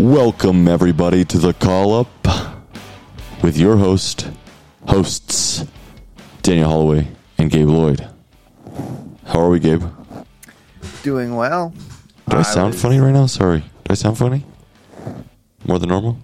[0.00, 2.08] Welcome, everybody, to the call up
[3.42, 4.30] with your host,
[4.88, 5.66] hosts,
[6.40, 7.06] Daniel Holloway
[7.36, 8.08] and Gabe Lloyd.
[9.26, 9.82] How are we, Gabe?
[11.02, 11.74] Doing well.
[12.30, 13.26] Do I, sound was- funny right now?
[13.26, 13.58] Sorry.
[13.60, 14.46] Do I sound funny?
[15.66, 16.16] More than normal?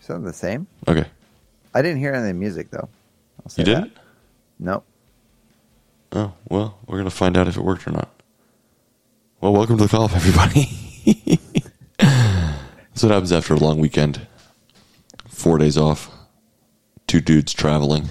[0.00, 0.66] Sound the same.
[0.86, 1.06] Okay.
[1.72, 2.90] I didn't hear any music though.
[3.56, 3.94] You didn't?
[3.94, 4.02] that.
[4.58, 4.84] Nope.
[6.12, 8.10] Oh, well, we're going to find out if it worked or not.
[9.40, 10.68] Well, welcome to the call up, everybody.
[11.98, 14.26] That's what happens after a long weekend.
[15.28, 16.10] Four days off.
[17.06, 18.08] Two dudes traveling.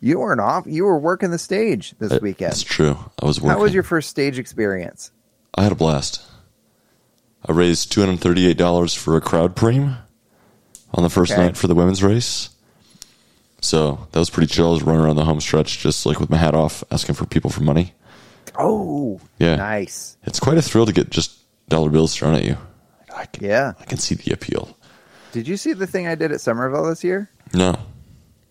[0.00, 0.64] You weren't off.
[0.66, 2.52] You were working the stage this It's weekend.
[2.52, 2.96] It's true.
[3.22, 3.56] I was working.
[3.56, 5.10] How was your first stage experience?
[5.54, 6.22] I had a blast.
[7.46, 9.96] I raised two hundred thirty-eight dollars for a crowd preem
[10.94, 11.42] on the first Okay.
[11.42, 12.50] night for the women's race.
[13.60, 14.68] So that was pretty chill.
[14.68, 17.26] I was running around the home stretch just like with my hat off, asking for
[17.26, 17.94] people for money.
[18.58, 19.56] Oh, Yeah.
[19.56, 20.16] nice.
[20.24, 21.38] It's quite a thrill to get just
[21.72, 22.56] dollar bills thrown at you.
[23.14, 23.72] I can, Yeah.
[23.80, 24.76] I can see the appeal.
[25.32, 27.30] Did you see the thing I did at Somerville this year?
[27.54, 27.74] No,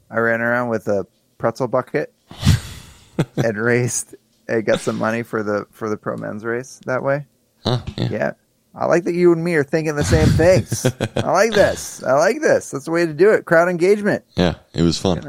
[0.09, 1.05] I ran around with a
[1.37, 2.13] pretzel bucket
[3.37, 4.15] and raised.
[4.49, 7.25] I got some money for the for the pro men's race that way.
[7.63, 7.79] huh?
[7.97, 8.07] Yeah.
[8.11, 8.31] Yeah.
[8.73, 10.85] I like that you and me are thinking the same things.
[11.17, 12.01] I like this.
[12.03, 12.71] I like this.
[12.71, 13.45] That's the way to do it.
[13.45, 14.23] Crowd engagement.
[14.35, 15.21] Yeah, it was fun.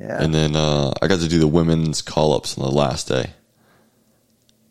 [0.00, 0.22] Yeah.
[0.22, 3.34] And then uh, I got to do the women's call ups on the last day,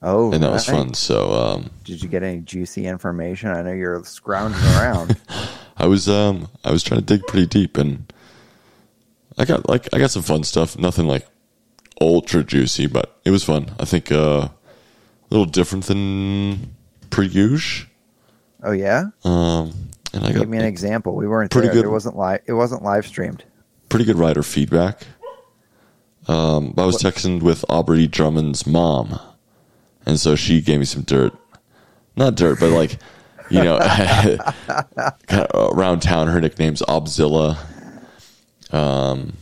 [0.01, 0.93] oh, and that was fun.
[0.93, 3.49] So um, Did you get any juicy information?
[3.49, 5.17] I know you're scrounging around.
[5.77, 8.11] I was um I was trying to dig pretty deep and
[9.37, 10.77] I got like I got some fun stuff.
[10.77, 11.27] Nothing like
[11.99, 13.71] ultra juicy, but it was fun.
[13.79, 14.51] I think uh, a
[15.29, 16.75] little different than
[17.17, 17.87] usual.
[18.63, 19.73] oh yeah, Um,
[20.13, 21.15] and I got give me an example.
[21.15, 21.75] We weren't Pretty there.
[21.75, 21.85] good.
[21.85, 22.41] It wasn't live.
[22.45, 23.43] It wasn't live streamed.
[23.89, 25.03] pretty good rider feedback.
[26.27, 29.19] Um, I was texting with Aubrey Drummond's mom,
[30.05, 31.33] and so she gave me some dirt.
[32.15, 32.97] Not dirt, but like
[33.49, 33.79] you know,
[35.27, 36.27] kind of around town.
[36.27, 37.57] Her nickname's Obzilla.
[38.71, 39.33] Um,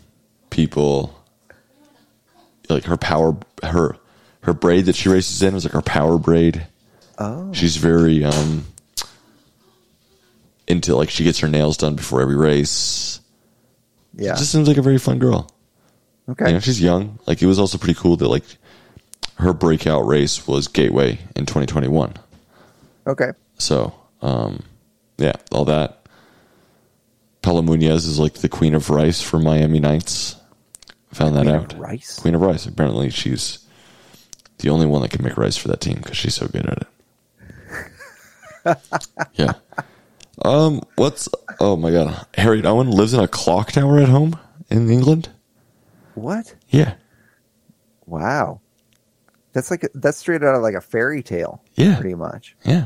[0.50, 1.14] people
[2.70, 3.96] like her power, her
[4.42, 6.66] her braid that she races in was like her power braid.
[7.18, 8.66] Oh, She's very um
[10.68, 13.20] into like she gets her nails done before every race.
[14.16, 14.36] yeah.
[14.36, 15.52] She just seems like a very fun girl.
[16.30, 16.48] okay.
[16.48, 17.20] You know, she's young.
[17.26, 18.44] Like it was also pretty cool that like
[19.40, 22.14] her breakout race was Gateway in 2021.
[23.08, 23.32] okay.
[23.58, 24.64] So, um,
[25.18, 26.06] yeah, all that.
[27.42, 30.36] Paula Munoz is like the queen of rice for Miami Knights.
[31.14, 31.80] Found that Queen of out.
[31.80, 32.20] rice?
[32.20, 32.66] Queen of rice.
[32.66, 33.66] Apparently, she's
[34.60, 36.88] the only one that can make rice for that team because she's so good at
[38.66, 38.78] it.
[39.34, 39.54] yeah.
[40.44, 40.82] Um.
[40.96, 41.28] What's?
[41.60, 42.26] Oh my God.
[42.36, 44.38] Harriet Owen lives in a clock tower at home
[44.70, 45.30] in England.
[46.14, 46.54] What?
[46.70, 46.94] Yeah.
[48.06, 48.62] Wow.
[49.60, 51.62] That's like that's straight out of like a fairy tale.
[51.76, 51.96] Yeah.
[52.00, 52.56] Pretty much.
[52.64, 52.86] Yeah.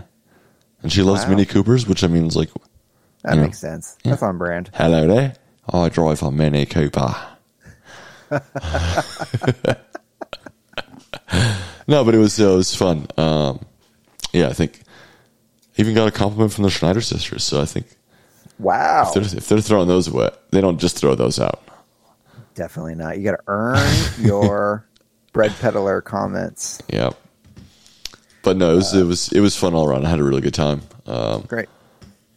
[0.82, 1.30] And she loves Wow.
[1.30, 2.50] Mini Coopers, which I mean is like,
[3.22, 3.42] That Yeah.
[3.44, 3.96] makes sense.
[4.04, 4.72] That's on brand.
[4.74, 5.36] hello there.
[5.72, 7.16] I drive a Mini Cooper.
[11.88, 13.06] no, but it was it was fun.
[13.18, 13.60] Um,
[14.32, 14.82] yeah, I think
[15.78, 17.44] even got a compliment from the Schneider sisters.
[17.44, 17.86] So I think
[18.58, 19.04] Wow.
[19.08, 21.62] if they're, if they're throwing those away, they don't just throw those out.
[22.56, 23.18] Definitely not.
[23.20, 23.88] You got to earn
[24.20, 24.88] your
[25.34, 26.82] bread peddler comments.
[26.92, 27.12] Yeah.
[28.44, 30.06] But no, it was it was it was fun all around.
[30.06, 30.82] I had a really good time.
[31.06, 31.70] Um, Great.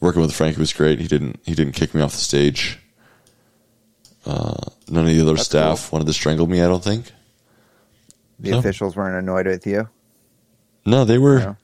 [0.00, 0.98] working with Frank was great.
[1.00, 2.78] He didn't he didn't kick me off the stage.
[4.24, 4.54] Uh,
[4.88, 6.60] none of the other That's staff wanted to strangle me.
[6.62, 7.12] I don't think.
[8.40, 8.58] The No.
[8.58, 9.88] officials weren't annoyed with you.
[10.84, 11.38] No, they were.
[11.38, 11.56] No.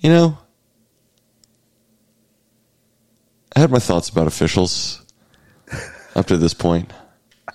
[0.00, 0.38] You know,
[3.54, 5.02] I had my thoughts about officials
[6.14, 6.92] up to this point.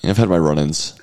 [0.03, 0.99] I've had my run-ins.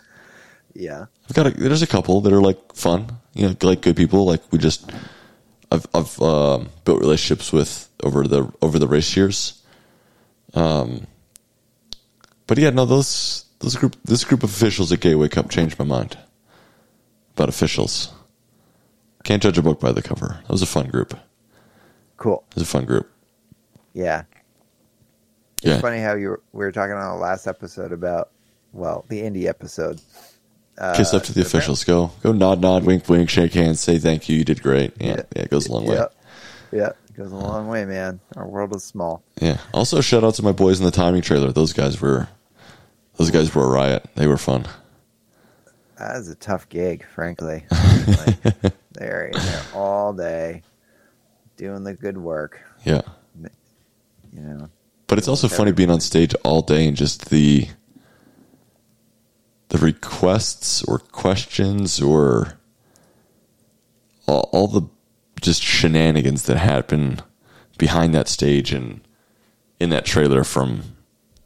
[0.75, 1.07] Yeah.
[1.29, 4.25] I've got a, there's a couple that are like fun, you know, like good people.
[4.25, 4.91] Like we just,
[5.71, 9.63] I've I've um, built relationships with over the over the race years.
[10.55, 11.07] Um,
[12.47, 15.85] but yeah, no, those those group this group of officials at Gateway Cup changed my
[15.85, 16.17] mind
[17.35, 18.13] about officials.
[19.25, 20.41] Can't judge a book by the cover.
[20.43, 21.19] That was a fun group.
[22.17, 22.45] Cool.
[22.51, 23.11] It was a fun group.
[23.93, 24.23] Yeah.
[25.63, 28.31] Yeah, It's funny how you were, we were talking on the last episode about,
[28.73, 30.01] well, the indie episode.
[30.79, 31.83] Uh, kiss up to the officials.
[31.85, 34.37] Go go nod nod wink wink shake hands say thank you.
[34.39, 34.93] You did great.
[35.01, 35.23] Yeah, Yeah.
[35.37, 35.97] yeah, it goes a long way.
[35.97, 36.07] Yeah.
[36.71, 36.89] Yeah.
[37.09, 38.21] It goes a long way, man.
[38.37, 39.23] Our world is small.
[39.41, 39.59] Yeah.
[39.75, 41.51] Also, shout out to my boys in the timing trailer.
[41.51, 42.29] Those guys were,
[43.17, 44.05] those guys were a riot.
[44.15, 44.67] They were fun.
[45.99, 47.65] That is a tough gig, frankly.
[48.07, 48.37] like,
[48.93, 50.63] they're in there all day
[51.57, 53.01] doing the good work, Yeah.
[54.33, 54.69] you know.
[55.09, 57.67] But it's also funny being on stage all day and just the,
[59.69, 62.59] the requests or questions or
[64.27, 64.83] all, all the
[65.41, 67.21] just shenanigans that happen
[67.79, 69.01] behind that stage and
[69.79, 70.83] in that trailer from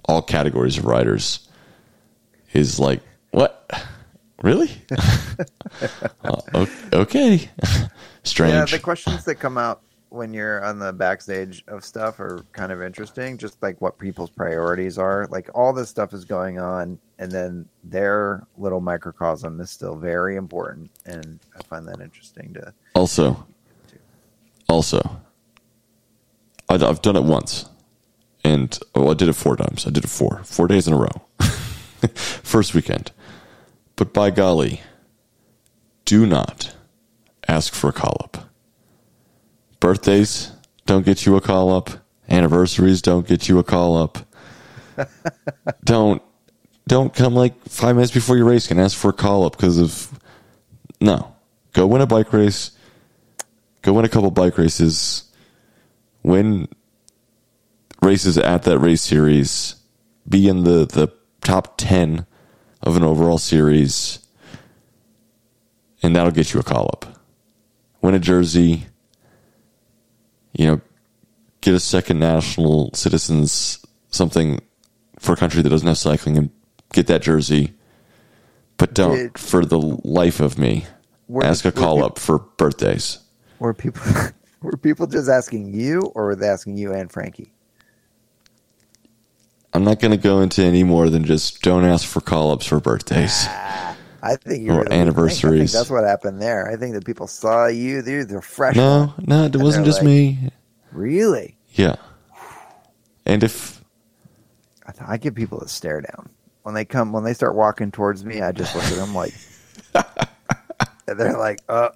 [0.06, 1.48] all categories of writers
[2.52, 3.70] is like, what?
[4.42, 4.70] Really?
[6.24, 7.50] uh, okay.
[8.24, 8.54] Strange.
[8.54, 9.82] Yeah, the questions that come out
[10.12, 13.38] when you're on the backstage of stuff are kind of interesting.
[13.38, 15.26] Just like what people's priorities are.
[15.30, 20.36] Like all this stuff is going on, and then their little microcosm is still very
[20.36, 22.74] important, and I find that interesting to.
[22.94, 23.46] Also,
[24.68, 25.20] also,
[26.68, 27.68] I've done it once,
[28.44, 29.86] and oh, I did it four times.
[29.86, 31.22] I did it four, four days in a row.
[32.14, 33.12] First weekend,
[33.96, 34.82] but by golly,
[36.04, 36.74] do not
[37.48, 38.51] ask for a call up.
[39.82, 40.52] Birthdays
[40.86, 41.90] don't get you a call up.
[42.28, 44.18] Anniversaries don't get you a call up.
[45.84, 46.22] don't
[46.86, 49.78] don't come like five minutes before your race and ask for a call up because
[49.78, 50.16] of
[51.00, 51.34] no.
[51.72, 52.70] Go win a bike race.
[53.82, 55.24] Go win a couple bike races.
[56.22, 56.68] Win
[58.00, 59.74] races at that race series.
[60.28, 62.24] Be in the, the top 10
[62.82, 64.20] of an overall series.
[66.04, 67.18] And that'll get you a call up.
[68.00, 68.86] Win a jersey.
[70.52, 70.80] You know,
[71.60, 74.60] get a second national citizens something
[75.18, 76.50] for a country that doesn't have cycling and
[76.92, 77.72] get that jersey.
[78.76, 80.86] But don't, Did- for the life of me,
[81.28, 83.18] Were- ask a call up for birthdays.
[83.58, 84.02] Were people
[84.62, 87.52] were people just asking you, or were they asking you and Frankie?
[89.72, 92.66] I'm not going to go into any more than just don't ask for call ups
[92.66, 93.44] for birthdays.
[93.48, 93.91] Ah.
[94.22, 95.72] I think you Or really I anniversaries.
[95.72, 96.70] think that's what happened there.
[96.70, 98.02] I think that people saw you.
[98.02, 98.76] They're, they're fresh.
[98.76, 100.50] No, no, it wasn't just like- me.
[100.92, 101.56] Really?
[101.72, 101.96] Yeah.
[103.26, 103.82] And if,
[104.86, 106.28] I, th- I give people a stare down
[106.62, 108.40] when they come when they start walking towards me.
[108.42, 109.32] I just look at them like
[111.08, 111.90] and they're like, "Uh,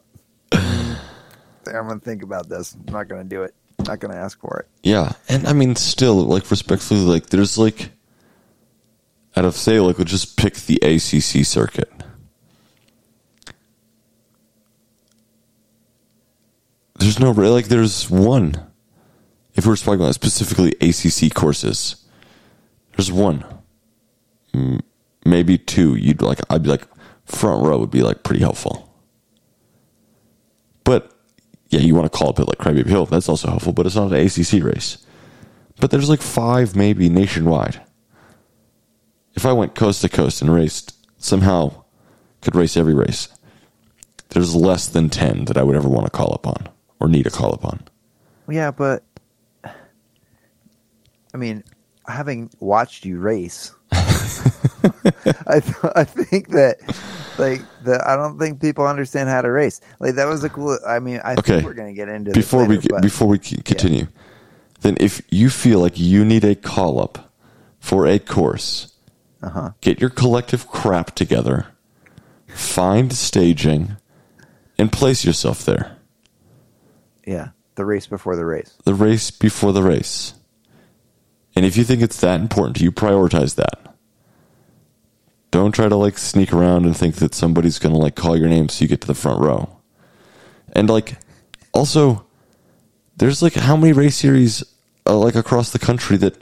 [0.53, 0.97] I'm
[1.67, 2.75] gonna think about this.
[2.87, 3.55] I'm not gonna do it.
[3.79, 5.13] I'm not gonna ask for it." yeah.
[5.29, 7.91] And I mean, still, like, respectfully, like, there's like,
[9.37, 11.91] out of say, like, we'll just pick the ACC circuit.
[17.07, 18.57] There's no, like, there's one.
[19.55, 22.05] If we're talking about specifically ACC courses,
[22.97, 23.45] there's one.
[25.25, 25.95] Maybe two.
[25.95, 26.89] You'd like, I'd be like,
[27.25, 28.93] front row would be like pretty helpful.
[30.83, 31.13] But
[31.69, 33.07] yeah, you want to call up it like Crybaby Hill.
[33.07, 34.99] That's also helpful, but it's not an ACC race.
[35.79, 37.81] But there's like five maybe nationwide.
[39.37, 41.85] If I went coast to coast and raced, somehow
[42.41, 43.29] could race every race,
[44.31, 46.69] there's less than 10 that I would ever want to call up on
[47.01, 47.81] or need a call up on.
[48.49, 49.03] Yeah, but
[51.35, 51.65] I mean,
[52.07, 56.77] having watched you race, I th- I think that
[57.39, 59.81] like the I don't think people understand how to race.
[60.01, 60.79] Like that was a cool.
[60.87, 61.43] I mean, I Okay.
[61.57, 64.07] think we're gonna get into Before this we later, get, but- before we continue,
[64.81, 67.33] then if you feel like you need a call up
[67.81, 68.93] for a course,
[69.43, 69.71] Uh-huh.
[69.81, 71.67] get your collective crap together,
[72.49, 73.97] find staging,
[74.79, 75.96] and place yourself there.
[77.27, 78.75] Yeah, the race before the race.
[78.85, 80.33] the race before the race.
[81.55, 83.95] And if you think it's that important you, prioritize that.
[85.51, 88.49] Don't try to like sneak around and think that somebody's going to like call your
[88.49, 89.79] name so you get to the front row.
[90.75, 91.17] And like
[91.73, 92.27] also
[93.17, 94.63] there's like how many race series
[95.07, 96.37] uh, like across the country that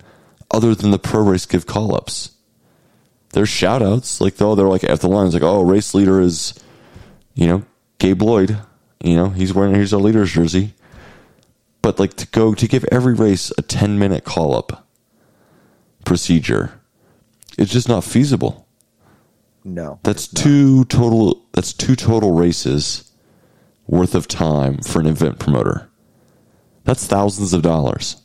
[0.50, 2.32] other than the pro race give call ups.
[3.32, 6.54] There's shout outs like though they're like at the lines like oh race leader is
[7.34, 7.64] you know
[7.98, 8.58] Gabe Lloyd,
[9.02, 10.74] you know, he's wearing here's our leader's jersey.
[11.82, 14.86] But like to go to give every race a 10 minute call up
[16.04, 16.80] procedure
[17.58, 18.66] it's just not feasible.
[19.64, 23.10] No, that's two total that's two total races
[23.86, 25.90] worth of time for an event promoter.
[26.84, 28.16] That's thousands of dollars.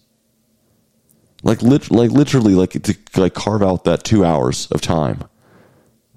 [1.44, 5.24] Like lit, like literally like to like carve out that 2 hours of time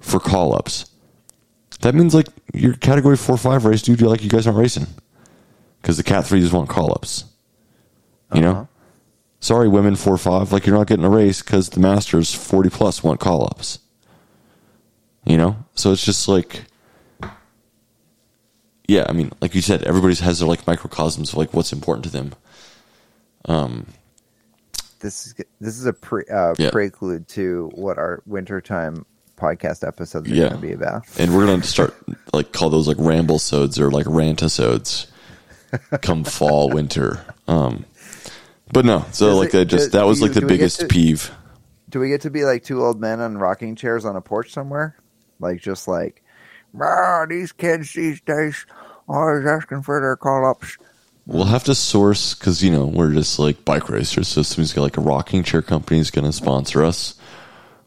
[0.00, 0.90] for call ups
[1.82, 4.86] that means like your category 4 5 race dude you like you guys aren't racing?
[5.82, 7.24] Cuz the cat 3s want call ups
[8.34, 8.52] you Uh-huh.
[8.52, 8.68] know
[9.40, 13.02] sorry women 4 5 like you're not getting a race cuz the masters 40 plus
[13.02, 13.78] want call ups
[15.24, 15.56] you know?
[15.74, 16.64] So it's just like
[18.88, 22.04] yeah i mean like you said everybody has their like microcosms of like what's important
[22.04, 22.32] to them.
[23.46, 23.86] Um,
[25.00, 26.70] this is this is a pre, uh, Yeah.
[26.70, 29.04] prelude to what our wintertime
[29.42, 30.48] podcast episodes are Yeah.
[30.50, 31.02] going to be about.
[31.18, 31.94] and we're gonna start
[32.32, 35.06] like call those like ramble-sodes or like rantasodes
[36.00, 37.84] come fall winter um
[38.72, 40.40] but no so Does like it- I just do- that was do like you- the
[40.40, 41.30] do we get biggest to- peeve
[41.90, 44.50] Do we get to be like two old men on rocking chairs on a porch
[44.52, 44.96] somewhere?
[45.40, 46.22] Like just like,
[46.80, 48.64] ah, these kids these days
[49.08, 50.78] always asking for their call ups.
[51.26, 54.28] we'll have to source because you know we're just like bike racers.
[54.28, 57.14] So somebody's got like a rocking chair company is going to sponsor us.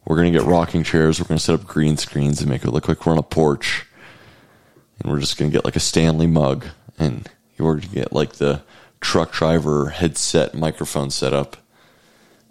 [0.06, 1.20] We're going to get rocking chairs.
[1.20, 3.24] We're going to set up green screens and make it look like we're on a
[3.24, 3.86] porch.
[5.00, 6.66] And we're just going to get like a Stanley mug,
[6.98, 8.62] and we're going to get like the
[9.02, 11.58] truck driver headset microphone set up,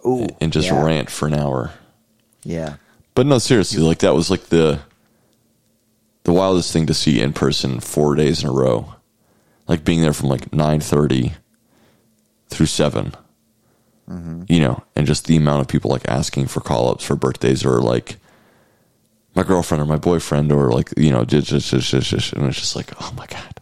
[0.05, 0.83] Ooh, and just yeah.
[0.83, 1.71] rant for an hour.
[2.43, 2.75] Yeah.
[3.15, 4.81] But no, seriously, like that was like the
[6.23, 8.93] the wildest thing to see in person four days in a row.
[9.67, 11.33] Like being there from like nine thirty
[12.49, 12.67] through
[14.07, 17.15] 7 You know, and just the amount of people like asking for call ups for
[17.15, 18.17] birthdays or like
[19.35, 22.45] my girlfriend or my boyfriend or like you know just just just, just, just and
[22.45, 23.59] it's just like oh my god.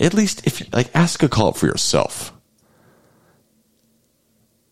[0.00, 2.32] At least if you like ask a call up for yourself.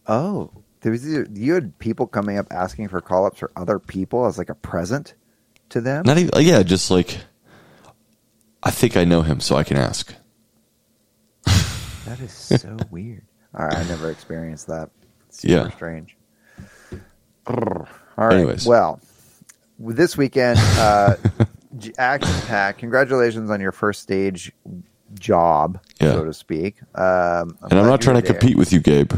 [0.06, 4.26] Oh, there was you had people coming up asking for call ups for other people
[4.26, 5.14] as like a present
[5.70, 6.04] to them.
[6.06, 7.18] Not even yeah, just like
[8.62, 10.14] I think I know him, so I can ask.
[11.44, 13.24] That is so weird.
[13.56, 14.90] I never experienced that.
[15.28, 15.70] It's super Yeah.
[15.70, 16.16] strange.
[17.46, 17.86] All
[18.16, 18.34] right.
[18.36, 18.66] Anyways.
[18.66, 19.00] Well,
[19.78, 21.16] this weekend, uh,
[21.98, 22.78] action pack.
[22.78, 24.52] Congratulations on your first stage
[25.14, 26.12] job, Yeah.
[26.12, 26.80] so to speak.
[26.94, 28.38] Um, And I'm not trying to there.
[28.38, 29.12] compete with you, Gabe,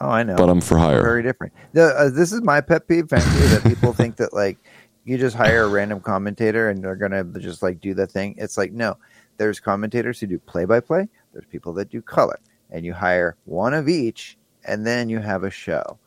[0.00, 0.36] Oh, I know.
[0.36, 1.02] but I'm for hire.
[1.02, 1.52] very different.
[1.72, 4.58] The, uh, this is my pet peeve, frankly, that people think that like
[5.04, 8.34] you just hire a random commentator and they're gonna just like do the thing.
[8.38, 8.96] It's like no,
[9.38, 11.08] there's commentators who do play by play.
[11.32, 12.38] There's people that do color,
[12.70, 15.98] and you hire one of each, and then you have a show.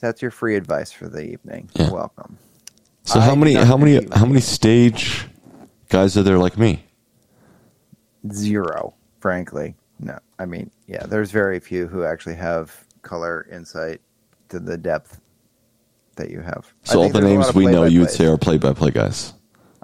[0.00, 1.70] That's your free advice for the evening.
[1.74, 1.90] Yeah.
[1.90, 2.38] Welcome.
[3.04, 5.26] So I how many how many how many stage
[5.88, 6.84] guys are there like me?
[8.32, 9.74] Zero, frankly.
[10.00, 14.00] No, I mean, yeah, there's very few who actually have color insight
[14.50, 15.20] to the depth
[16.16, 16.72] that you have.
[16.82, 18.72] So all the there's a lot names we know you would say are play by
[18.72, 19.32] play guys.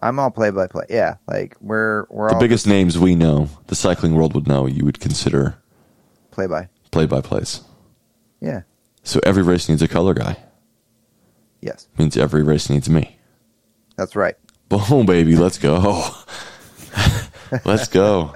[0.02, 0.85] I'm all play by play.
[0.90, 4.85] Yeah, like we're we're The biggest names we know, the cycling world would know, you
[4.85, 5.62] would consider
[6.33, 6.69] play by.
[6.91, 7.61] play by plays.
[8.41, 8.62] Yeah.
[9.05, 10.37] So every race needs a color guy.
[11.61, 13.19] Yes, Means every race needs me.
[13.97, 14.35] that's right.
[14.69, 16.09] Boom, baby, let's go.
[17.65, 18.35] let's go.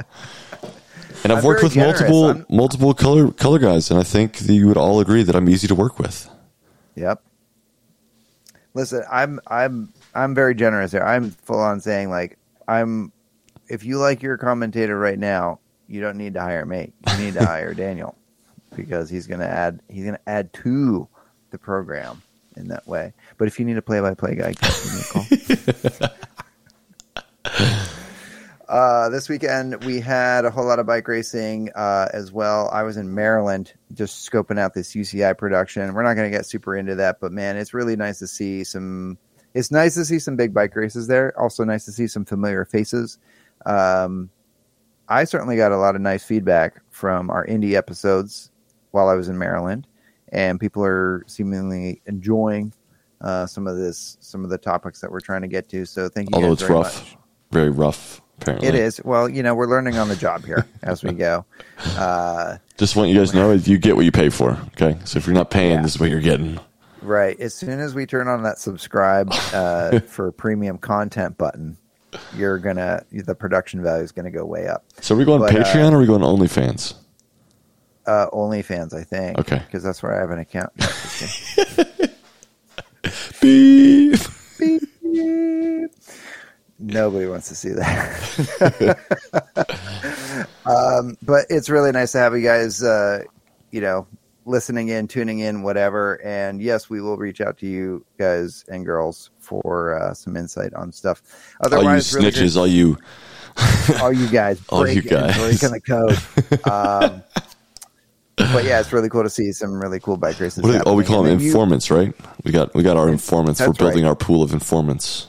[1.24, 2.00] And I've I'm worked with generous.
[2.00, 5.34] multiple I'm- multiple color color guys, and I think that you would all agree that
[5.34, 6.28] I'm easy to work with.
[6.94, 7.20] Yep.
[8.74, 11.02] Listen, I'm I'm I'm very generous here.
[11.02, 12.38] I'm full on saying like
[12.68, 13.12] I'm
[13.68, 16.92] if you like your commentator right now, you don't need to hire me.
[17.10, 18.16] You need to hire Daniel
[18.74, 21.08] because he's going to add he's going to add to
[21.50, 22.22] the program
[22.56, 23.12] in that way.
[23.38, 26.08] But if you need a play-by-play guy, give me a call.
[28.68, 32.68] Uh, this weekend we had a whole lot of bike racing uh, as well.
[32.72, 35.94] I was in Maryland just scoping out this UCI production.
[35.94, 38.64] We're not going to get super into that, but man, it's really nice to see
[38.64, 39.18] some.
[39.54, 41.32] It's nice to see some big bike races there.
[41.40, 43.18] Also, nice to see some familiar faces.
[43.64, 44.30] Um,
[45.08, 48.50] I certainly got a lot of nice feedback from our indie episodes
[48.90, 49.86] while I was in Maryland,
[50.32, 52.72] and people are seemingly enjoying
[53.20, 55.84] uh, some of this, some of the topics that we're trying to get to.
[55.86, 56.34] So, thank you.
[56.34, 57.16] Although guys it's very rough, much.
[57.52, 58.20] very rough.
[58.40, 59.00] Apparently, It is.
[59.02, 61.46] Well, you know, we're learning on the job here as we go.
[61.96, 64.58] Uh, Just want you guys to know if you get what you pay for.
[64.78, 65.82] Okay, so if you're not paying, Yeah.
[65.82, 66.58] this is what you're getting.
[67.00, 67.38] right.
[67.40, 71.78] As soon as we turn on that subscribe uh, for premium content button,
[72.36, 74.84] you're gonna the production value is gonna go way up.
[75.00, 76.94] So are we going But, uh, Patreon or are we going OnlyFans?
[78.06, 79.38] Uh, OnlyFans, I think.
[79.38, 79.58] Okay.
[79.58, 80.72] Because that's where I have an account.
[83.40, 84.20] Beep.
[84.58, 84.82] Beep.
[86.78, 88.98] Nobody wants to see that.
[90.66, 93.22] um, but it's really nice to have you guys, uh,
[93.70, 94.06] you know,
[94.46, 96.14] listening in, tuning in, whatever.
[96.24, 100.72] And yes, we will reach out to you guys and girls for uh, some insight
[100.74, 101.22] on stuff.
[101.62, 102.98] All you Otherwise, really snitches, good- all you.
[104.02, 105.36] all you guys, All you guys.
[105.38, 106.18] breaking the code.
[106.70, 107.22] Um,
[108.36, 110.62] but yeah, it's really cool to see some really cool bike races.
[110.62, 112.14] What oh, we call them then you- informants, right?
[112.44, 113.60] We got we got our informants.
[113.60, 114.10] We're building right.
[114.10, 115.28] our pool of informants.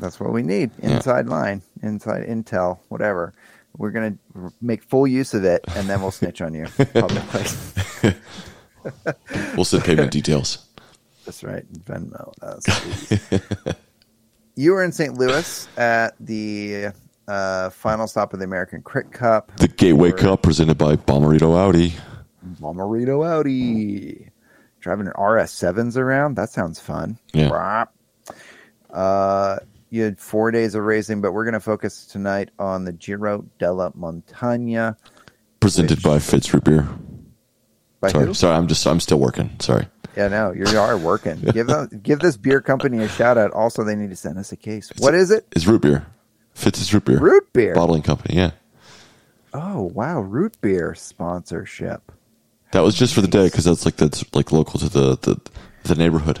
[0.00, 0.70] That's what we need.
[0.82, 0.96] Yeah.
[0.96, 3.34] Inside line, inside intel, whatever.
[3.76, 4.16] We're gonna
[4.62, 8.14] make full use of it, and then we'll snitch on you publicly.
[9.56, 10.64] We'll send payment details.
[11.24, 12.32] That's right, Venmo.
[14.56, 15.14] you were in St.
[15.18, 16.86] Louis at the
[17.26, 19.54] uh, final stop of the American Crit Cup.
[19.58, 21.94] The Gateway Or- Cup presented by Bomarito Audi.
[22.60, 24.30] Bomarito Audi.
[24.80, 26.36] Driving an RS7s around?
[26.36, 27.18] That sounds fun.
[27.34, 27.84] Yeah.
[28.90, 29.58] Uh,
[29.90, 33.44] you had four days of racing, but we're going to focus tonight on the Giro
[33.58, 34.96] della Montagna.
[35.60, 36.88] Presented Which- by Fitz Beer.
[38.00, 38.34] By Sorry, who?
[38.34, 39.50] sorry, I'm just I'm still working.
[39.60, 39.86] Sorry.
[40.16, 41.40] Yeah, no, you are working.
[41.52, 43.52] give them, give this beer company a shout out.
[43.52, 44.90] Also, they need to send us a case.
[44.98, 45.46] What is it?
[45.52, 46.06] It's root beer.
[46.54, 47.18] Fitz's root beer.
[47.20, 47.74] Root beer.
[47.74, 48.50] Bottling company, yeah.
[49.54, 52.12] Oh wow, root beer sponsorship.
[52.72, 55.40] That was just for the day because that's like that's like local to the the,
[55.84, 56.40] the neighborhood.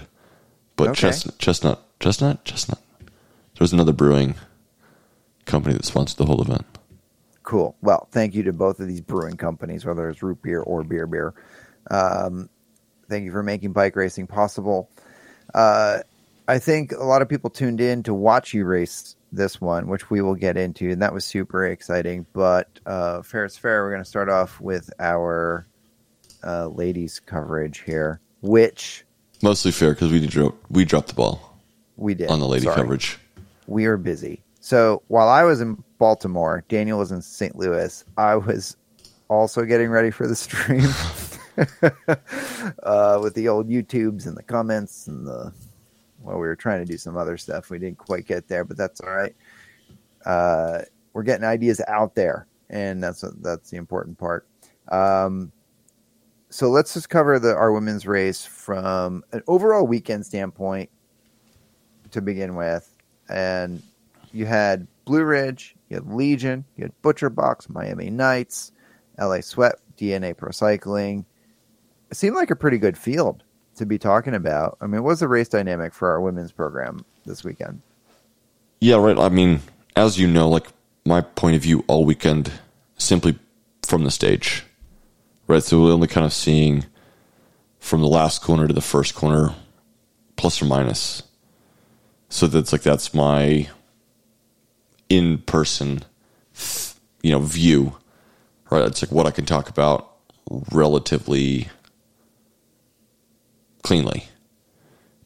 [0.76, 1.00] But Okay.
[1.00, 2.80] chestnut, chestnut, chestnut, chestnut.
[3.00, 4.34] There was another brewing
[5.46, 6.66] company that sponsored the whole event.
[7.48, 7.74] Cool.
[7.80, 11.06] Well, thank you to both of these brewing companies, whether it's root beer or beer
[11.06, 11.32] beer.
[11.90, 12.50] Um,
[13.08, 14.90] thank you for making bike racing possible.
[15.54, 16.00] Uh,
[16.46, 20.10] I think a lot of people tuned in to watch you race this one, which
[20.10, 22.26] we will get into, and that was super exciting.
[22.34, 23.82] But uh, fair is fair.
[23.82, 25.66] We're going to start off with our
[26.44, 29.06] uh, ladies coverage here, which
[29.42, 31.58] Mostly fair because we dro- we dropped the ball
[31.96, 32.76] we did on the lady Sorry.
[32.76, 33.18] coverage.
[33.66, 34.42] we are busy.
[34.60, 37.56] So while I was in Baltimore, Daniel was in St.
[37.56, 38.04] Louis.
[38.16, 38.76] I was
[39.28, 40.88] also getting ready for the stream
[42.82, 45.52] uh, with the old YouTubes and the comments and the.
[46.20, 47.70] Well, we were trying to do some other stuff.
[47.70, 49.36] We didn't quite get there, but that's all right.
[50.26, 54.46] Uh, we're getting ideas out there, and that's that's the important part.
[54.88, 55.52] Um,
[56.50, 60.90] so let's just cover the our women's race from an overall weekend standpoint
[62.10, 62.90] to begin with,
[63.28, 63.82] and
[64.32, 68.72] you had Blue Ridge, you had Legion, you had Butcher Box, Miami Knights,
[69.18, 71.24] LA Sweat, DNA Pro Cycling.
[72.10, 73.42] It seemed like a pretty good field
[73.76, 74.76] to be talking about.
[74.82, 77.80] I mean, what was the race dynamic for our women's program this weekend?
[78.80, 79.18] Yeah, right.
[79.18, 79.60] I mean,
[79.96, 80.66] as you know, like
[81.06, 82.52] my point of view all weekend,
[82.98, 83.38] simply
[83.86, 84.62] from the stage,
[85.46, 85.62] right?
[85.62, 86.84] So we're only kind of seeing
[87.78, 89.54] from the last corner to the first corner,
[90.36, 91.22] plus or minus.
[92.28, 93.70] So that's like that's my
[95.08, 96.04] in person,
[97.22, 97.96] you know, view,
[98.70, 98.84] right?
[98.84, 100.10] It's like what I can talk about
[100.72, 101.68] relatively
[103.82, 104.28] cleanly,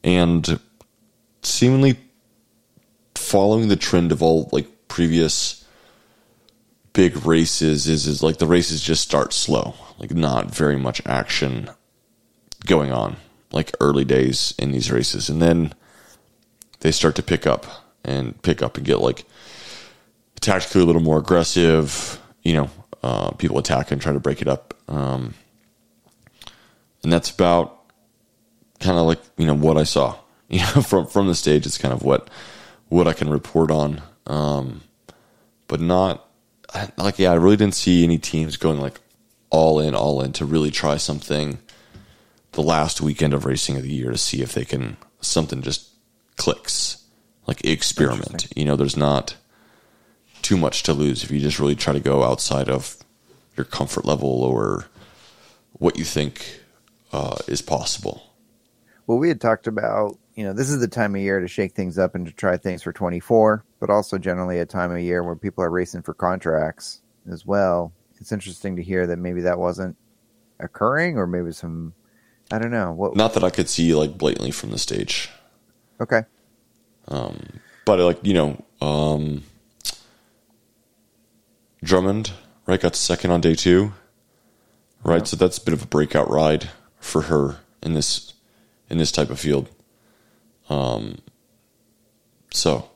[0.04, 0.60] and
[1.42, 1.98] seemingly
[3.14, 5.64] following the trend of all like previous
[6.92, 9.74] big races is is like the races just start slow.
[9.98, 11.70] Like not very much action
[12.66, 13.16] going on
[13.52, 15.28] like early days in these races.
[15.28, 15.74] And then
[16.80, 17.66] they start to pick up
[18.04, 19.24] and pick up and get like
[20.42, 22.70] tactically a little more aggressive you know
[23.02, 24.74] uh, people attack and try to break it up.
[24.88, 25.34] Um,
[27.02, 27.80] and that's about
[28.80, 30.16] kind of like you know what I saw.
[30.52, 32.28] You know from from the stage it's kind of what
[32.90, 34.02] what I can report on.
[34.26, 34.82] Um,
[35.66, 36.28] but not
[36.98, 39.00] like yeah I really didn't see any teams going like
[39.48, 41.58] all in all in to really try something
[42.50, 45.88] the last weekend of racing of the year to see if they can something just
[46.36, 47.02] clicks
[47.46, 48.52] like experiment.
[48.54, 49.36] You know there's not
[50.42, 52.96] too much to lose if you just really try to go outside of
[53.56, 54.86] your comfort level or
[55.72, 56.60] what you think
[57.12, 58.34] uh, is possible
[59.06, 61.74] Well, we had talked about, you know, this is the time of year to shake
[61.74, 65.22] things up and to try things for 24, but also generally a time of year
[65.22, 67.92] where people are racing for contracts as well.
[68.20, 69.96] It's interesting to hear that maybe that wasn't
[70.60, 71.94] occurring or maybe some,
[72.50, 72.92] I don't know.
[72.92, 73.16] What?
[73.16, 75.30] not that I could see like blatantly from the stage
[76.02, 76.22] Okay.
[77.08, 79.44] Um, but like you know um
[81.82, 82.32] drummond
[82.66, 83.92] right got second on day two
[85.04, 85.26] right?
[85.26, 88.34] So that's a bit of a breakout ride for her in this
[88.88, 89.68] in this type of field.
[90.70, 91.18] Um
[92.52, 92.88] so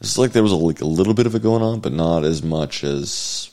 [0.00, 2.24] it's like there was a, like a little bit of it going on but not
[2.24, 3.50] as much as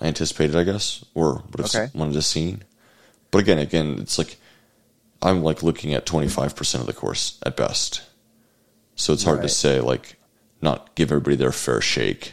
[0.00, 1.88] i anticipated i guess or would have Okay.
[1.98, 2.62] wanted to seen
[3.30, 4.36] but again again it's like
[5.22, 8.02] i'm like looking at 25% of the course at best.
[8.98, 10.16] So it's hard to say, like,
[10.62, 12.32] not give everybody their fair shake.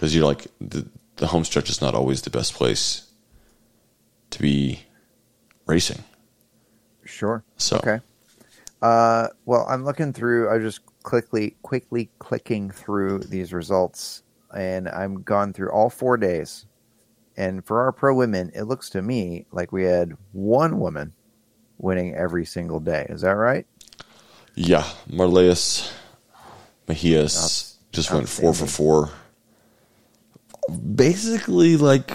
[0.00, 3.10] Because you're like, the, the home stretch is not always the best place
[4.30, 4.80] to be
[5.66, 6.02] racing.
[7.04, 7.44] Sure.
[7.58, 8.00] So- Okay.
[8.80, 10.48] Uh, well, I'm looking through.
[10.48, 14.22] I was just quickly, quickly clicking through these results,
[14.56, 16.64] and I'm gone through all four days.
[17.36, 21.12] And for our pro women, it looks to me like we had one woman
[21.76, 23.04] winning every single day.
[23.10, 23.66] Is that right?
[24.54, 25.92] Yeah, Marlies
[26.88, 29.10] Mejias just went four for four.
[30.94, 32.10] Basically, like,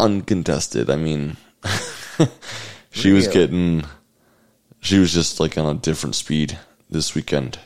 [0.00, 0.90] uncontested.
[0.90, 1.36] I mean,
[2.90, 3.84] she was getting,
[4.80, 6.58] she was just like on a different speed
[6.90, 7.58] this weekend.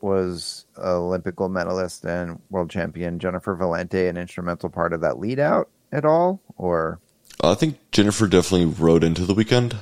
[0.00, 5.38] Was Olympic gold medalist and world champion Jennifer Valente an instrumental part of that lead
[5.38, 6.40] out at all?
[6.56, 7.00] Or
[7.42, 9.76] I think Jennifer definitely rode into the weekend,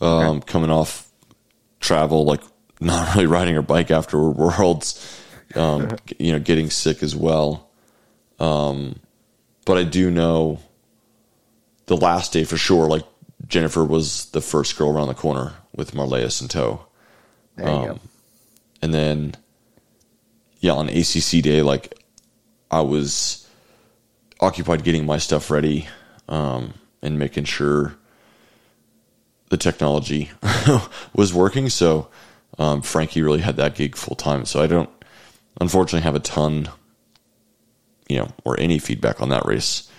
[0.00, 1.10] um, coming off
[1.80, 2.42] travel, like
[2.80, 5.22] not really riding her bike after Worlds,
[5.54, 7.68] um, you know, getting sick as well.
[8.38, 8.98] Um,
[9.66, 10.60] but I do know
[11.86, 13.04] the last day for sure, like
[13.46, 16.86] Jennifer was the first girl around the corner with Marlies in tow.
[17.56, 18.00] there you Um, go.
[18.82, 19.34] And then,
[20.60, 21.94] yeah, on ACC day, like
[22.70, 23.46] I was
[24.40, 25.86] occupied getting my stuff ready
[26.28, 27.96] um, and making sure
[29.50, 30.30] the technology
[31.14, 31.68] was working.
[31.68, 32.08] So
[32.58, 34.44] um, Frankie really had that gig full time.
[34.46, 34.88] So I don't,
[35.60, 36.68] unfortunately, have a ton,
[38.08, 39.90] you know, or any feedback on that race.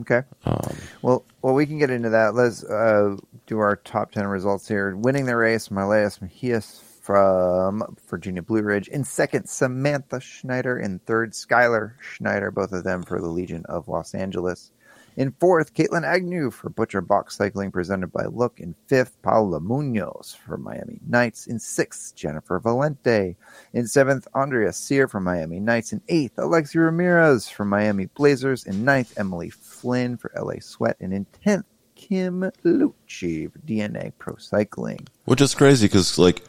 [0.00, 0.22] Okay.
[0.44, 2.34] Um, Well, well, we can get into that.
[2.34, 4.96] Let's uh, do our top ten results here.
[4.96, 8.88] Winning the race, Marlies Mejias from Virginia Blue Ridge.
[8.88, 10.78] In second, Samantha Schneider.
[10.78, 12.50] In third, Skylar Schneider.
[12.50, 14.70] Both of them for the Legion of Los Angeles.
[15.16, 18.60] In fourth, Caitlin Agnew for Butcher Box Cycling, presented by Look.
[18.60, 21.46] In fifth, Paula Munoz for Miami Knights.
[21.46, 23.36] In sixth, Jennifer Valente.
[23.74, 25.92] In seventh, Andrea Sear for Miami Knights.
[25.92, 28.64] In eighth, Alexi Ramirez for Miami Blazers.
[28.64, 30.96] In ninth, Emily Flynn for LA Sweat.
[31.00, 35.06] And in tenth, Kim Lucci for DNA Pro Cycling.
[35.26, 36.42] which is crazy because, like,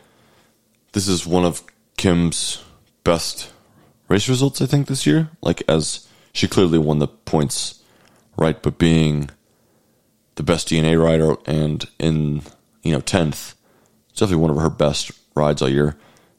[0.93, 1.63] this is one of
[1.97, 2.63] Kim's
[3.03, 3.51] best
[4.07, 5.29] race results, I think, this year.
[5.41, 7.82] Like, as she clearly won the points
[8.37, 9.29] right, but being
[10.35, 12.41] the best DNA rider and in,
[12.81, 13.53] you know, 10th,
[14.09, 15.95] it's definitely one of her best rides all year.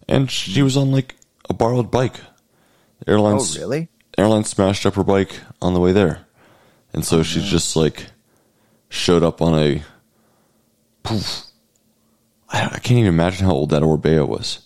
[0.09, 1.17] And she was on, like,
[1.49, 2.17] a borrowed bike.
[3.01, 3.89] The airlines, Oh, really?
[4.19, 6.27] airline smashed up her bike on the way there.
[6.93, 8.07] And so she just, like,
[8.89, 9.83] showed up on a.
[11.03, 11.45] Poof.
[12.49, 14.61] I, I can't even imagine how old that Orbea was.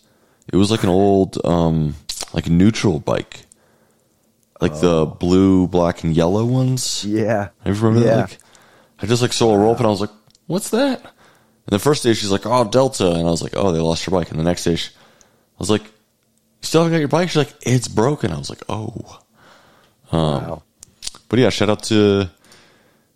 [0.53, 1.95] It was like an old, um,
[2.33, 3.47] like neutral bike,
[4.61, 5.07] like the oh.
[5.07, 7.05] blue, black, and yellow ones.
[7.05, 7.49] Yeah.
[7.65, 8.17] I remember Yeah.
[8.17, 8.31] that.
[8.31, 8.39] Like,
[9.01, 10.11] I just like saw a rope, and I was like,
[10.47, 11.11] "What's that?" And
[11.71, 14.19] the first day she's like, "Oh, Delta," and I was like, "Oh, they lost your
[14.19, 15.91] bike." And the next day, she, I was like, "You
[16.63, 19.21] still haven't got your bike?" She's like, "It's broken." I was like, "Oh."
[20.11, 20.63] Um, wow.
[21.29, 22.31] But yeah, shout out to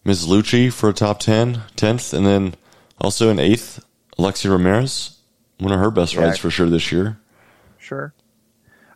[0.04, 0.26] Ms.
[0.26, 2.54] Lucci for a top 10, 10th, and then
[3.00, 3.82] also in eighth,
[4.18, 5.16] Alexia Ramirez,
[5.58, 6.22] one of her best Yeah.
[6.24, 7.18] rides for sure this year.
[7.78, 8.12] Sure.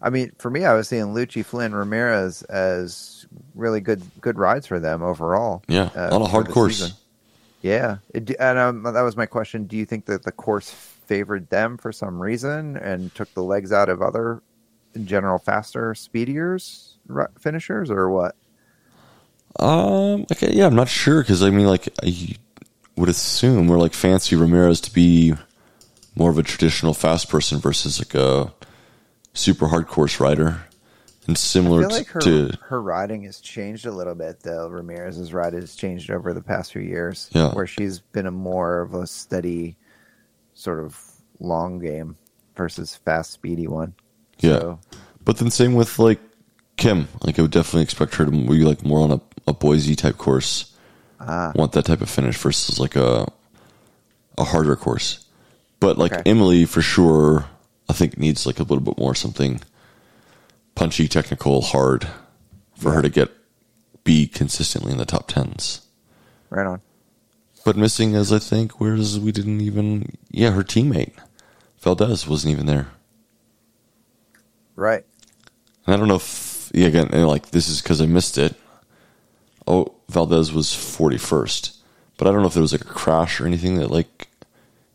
[0.07, 4.65] I mean, for me, I was seeing Lucci, Flynn, Ramirez as really good good rides
[4.65, 5.65] for them overall.
[5.67, 6.79] Yeah, uh, on a for hard course.
[6.79, 6.97] season.
[7.61, 9.65] Yeah, it, and um, that was my question.
[9.65, 13.73] Do you think that the course favored them for some reason and took the legs
[13.73, 14.43] out of other,
[14.95, 16.95] in general, faster, speediers
[17.41, 18.37] finishers, or what?
[19.59, 22.37] Um, okay, yeah, I'm not sure because I mean, like, I
[22.95, 25.35] would assume we're like fancy Ramirez to be
[26.15, 28.55] more of a traditional fast person versus like a
[29.37, 30.61] super hard course rider,
[31.27, 34.69] and I similar feel like her to her riding has changed a little bit though.
[34.69, 37.31] Ramirez's ride has changed over the past few years.
[37.33, 37.53] Yeah.
[37.53, 39.77] Where she's been a more of a steady
[40.55, 40.99] sort of
[41.39, 42.17] long game
[42.57, 43.95] versus fast speedy one.
[44.39, 44.59] Yeah.
[44.59, 44.81] So,
[45.25, 46.21] But then same with like
[46.77, 47.09] Kim.
[47.23, 50.17] Like I would definitely expect her to be like more on a, a Boise type
[50.17, 50.73] course.
[51.21, 51.53] Ah.
[51.55, 53.27] Want that type of finish versus like a
[54.39, 55.25] a harder course.
[55.81, 56.31] But like Okay.
[56.31, 57.47] Emily for sure
[57.89, 59.61] I think needs like a little bit more something
[60.75, 62.09] punchy, technical, hard
[62.77, 63.31] for her to get
[64.05, 65.81] be consistently in the top tens.
[66.51, 66.81] right on.
[67.65, 71.15] But missing is I think whereas we didn't even yeah, her teammate.
[71.81, 72.89] Valdez wasn't even there.
[74.77, 75.05] Right.
[75.87, 78.55] And I don't know if yeah, again, like this is because I missed it.
[79.67, 81.77] Oh, Valdez was forty first,
[82.17, 84.29] but I don't know if there was like a crash or anything that like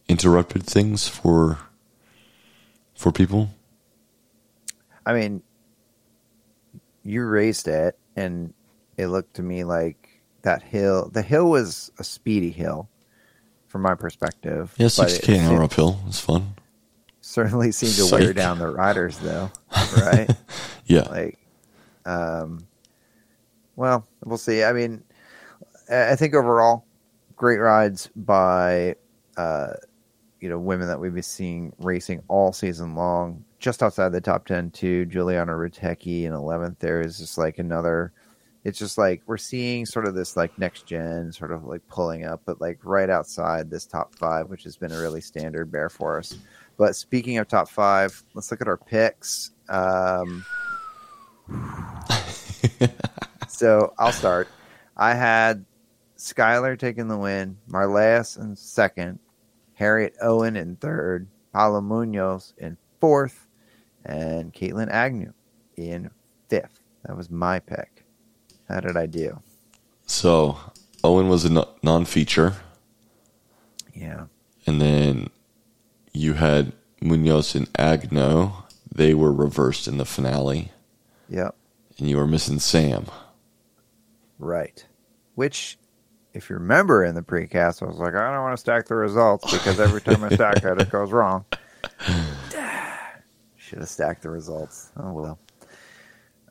[0.07, 1.59] interrupted things for
[3.01, 3.49] for people.
[5.05, 5.41] I mean,
[7.03, 8.53] you raised it, and
[8.97, 11.09] it looked to me like that hill.
[11.11, 12.87] The hill was a speedy hill,
[13.67, 14.73] from my perspective.
[14.77, 15.99] Yeah, six k an hour uphill.
[16.07, 16.53] It's fun.
[17.21, 19.51] certainly seemed to wear down the riders, though.
[19.97, 20.29] Right.
[20.85, 21.37] Yeah, like
[22.05, 22.65] um
[23.75, 25.03] well we'll see i mean
[25.89, 26.83] i I think overall
[27.35, 28.95] great rides by
[29.37, 29.73] uh
[30.41, 34.45] you know women that we've been seeing racing all season long just outside the top
[34.45, 38.11] 10 too juliana Rutecki in 11th there is just like another
[38.63, 42.25] it's just like we're seeing sort of this like next gen sort of like pulling
[42.25, 45.89] up but like right outside this top five which has been a really standard bear
[45.89, 46.37] for us
[46.77, 50.43] but speaking of top five let's look at our picks um
[53.47, 54.47] so I'll start.
[54.97, 55.65] I had
[56.17, 59.19] Skylar taking the win, Marlies in second,
[59.81, 63.47] Harriet Owen in third, Paula Munoz in fourth,
[64.05, 65.33] and Caitlin Agnew
[65.75, 66.11] in
[66.49, 66.81] fifth.
[67.03, 68.05] That was my pick.
[68.69, 69.41] How did I do?
[70.05, 70.59] so
[71.03, 72.57] Owen was a non-feature,
[73.95, 74.25] Yeah.
[74.67, 75.31] and then
[76.13, 78.51] you had Munoz and Agnew.
[78.93, 80.71] They were reversed in the finale,
[81.27, 81.55] Yep.
[81.97, 83.05] and you were missing Sam.
[84.37, 84.85] Right.
[85.33, 85.79] Which,
[86.33, 88.95] if you remember in the precast, I was like, I don't want to stack the
[88.95, 91.45] results because every time I stack it, it goes wrong.
[93.57, 94.91] Should have stacked the results.
[94.97, 95.39] Oh well.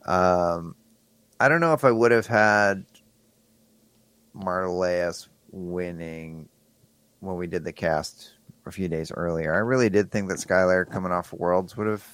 [0.06, 0.74] Um,
[1.38, 2.84] I don't know if I would have had
[4.36, 6.48] Marlies winning
[7.20, 8.32] when we did the cast
[8.66, 9.54] a few days earlier.
[9.54, 12.06] I really did think that Skylar coming off Worlds would have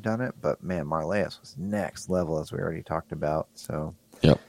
[0.00, 3.48] done it, but man, Marlies was next level as we already talked about.
[3.54, 4.40] So, Yep.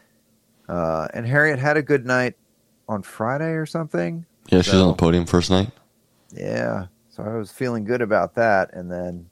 [0.67, 2.36] Uh, and Harriet had a good night
[2.88, 4.26] on Friday or something.
[4.49, 5.69] Yeah, she's on the podium first night.
[6.32, 9.30] Yeah, so I was feeling good about that, and then,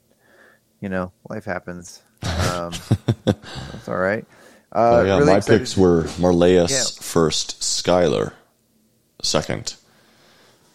[0.80, 2.02] you know, life happens.
[2.22, 2.72] Um,
[3.24, 4.24] that's all right.
[4.74, 7.02] Uh, Oh, yeah, really my excited picks were Marlies Yeah.
[7.04, 8.32] first, Skylar
[9.22, 9.74] second,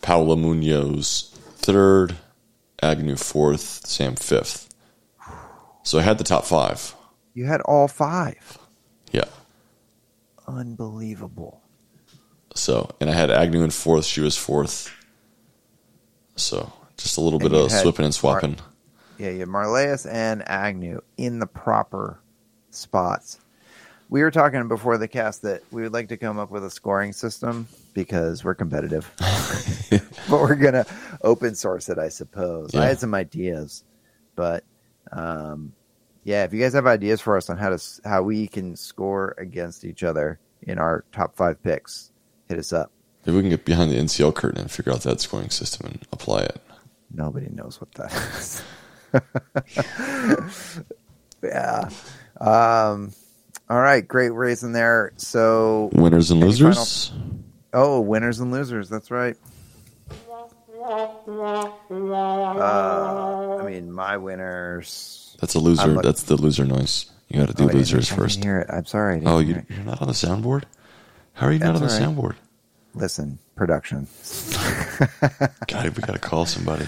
[0.02, 2.16] Paula Munoz third,
[2.82, 4.70] Agnew fourth, Sam fifth.
[5.84, 6.94] So I had the top five.
[7.34, 8.58] You had all five.
[9.12, 9.26] Yeah.
[10.48, 11.62] Unbelievable.
[12.56, 14.06] So and I had Agnew in fourth.
[14.06, 14.92] She was fourth.
[16.36, 18.58] So just a little And bit of had swapping and swapping.
[19.18, 22.20] Yeah, you had Marlies and Agnew in the proper
[22.70, 23.40] spots.
[24.10, 26.70] We were talking before the cast that we would like to come up with a
[26.70, 29.12] scoring system because we're competitive.
[29.90, 30.86] but we're gonna
[31.24, 32.74] open source it, I suppose.
[32.74, 33.84] I had some ideas,
[34.36, 34.64] but
[35.12, 35.74] um,
[36.28, 39.34] yeah, if you guys have ideas for us on how to how we can score
[39.38, 42.12] against each other in our top five picks,
[42.50, 42.92] hit us up.
[43.26, 46.06] Maybe we can get behind the NCL curtain and figure out that scoring system and
[46.12, 46.62] apply it.
[47.14, 48.62] Nobody knows what that is.
[51.44, 51.90] yeah.
[52.42, 53.14] Um,
[53.70, 55.14] all right, great race in there.
[55.16, 57.14] So, Winners and losers.
[57.72, 58.90] oh, winners and losers.
[58.90, 59.38] That's right.
[61.90, 65.27] Uh, I mean, my winners.
[65.40, 65.82] That's a loser.
[65.84, 67.12] I'm That's the loser noise.
[67.30, 68.44] You got to do Oh, losers first.
[68.44, 68.68] hear it.
[68.72, 69.22] I'm sorry.
[69.26, 70.64] Oh, you, you're not on the soundboard?
[71.34, 72.08] How are you not on the That's right.
[72.10, 72.36] soundboard?
[72.96, 74.08] Listen, production.
[75.68, 76.86] God, we got to call somebody.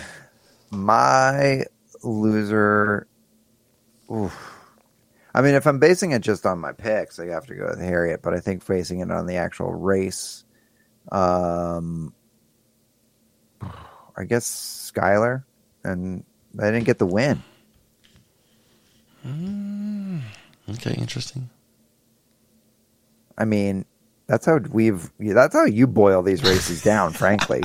[0.71, 1.63] My
[2.03, 3.05] loser.
[4.12, 4.55] Oof.
[5.35, 7.79] I mean, if I'm basing it just on my picks, I have to go with
[7.79, 8.21] Harriet.
[8.23, 10.43] But I think basing it on the actual race,
[11.12, 12.13] um,
[13.62, 15.43] I guess Skylar,
[15.83, 16.23] and
[16.59, 17.43] I didn't get the win.
[19.25, 20.21] Mm.
[20.69, 21.49] Okay, interesting.
[23.38, 23.86] I mean,
[24.27, 25.12] that's how we've.
[25.19, 27.62] That's how you boil these races down, frankly.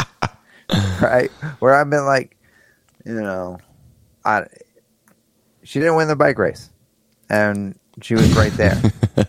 [1.02, 1.30] right?
[1.58, 2.36] Where I've been like,
[3.04, 3.58] you know,
[4.24, 4.46] I.
[5.62, 6.70] She didn't win the bike race,
[7.30, 8.80] and she was right there.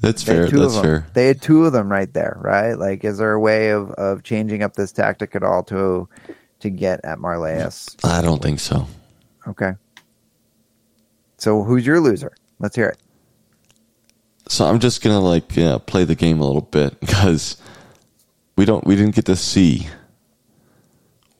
[0.00, 0.48] That's fair.
[0.48, 1.06] That's fair.
[1.14, 2.74] They had two of them right there, right?
[2.74, 6.06] Like, is there a way of, of changing up this tactic at all to
[6.60, 7.96] to get at Marlies?
[8.04, 8.86] I don't think so.
[9.46, 9.72] Okay.
[11.38, 12.32] So who's your loser?
[12.58, 12.98] Let's hear it.
[14.48, 17.56] So I'm just gonna like yeah, play the game a little bit because
[18.56, 19.88] we don't we didn't get to see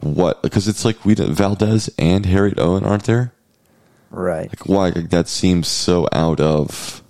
[0.00, 3.32] what because it's like we didn't Valdez and Harriet Owen aren't there.
[4.10, 4.48] Right.
[4.48, 4.88] Like why?
[4.90, 7.02] Like, that seems so out of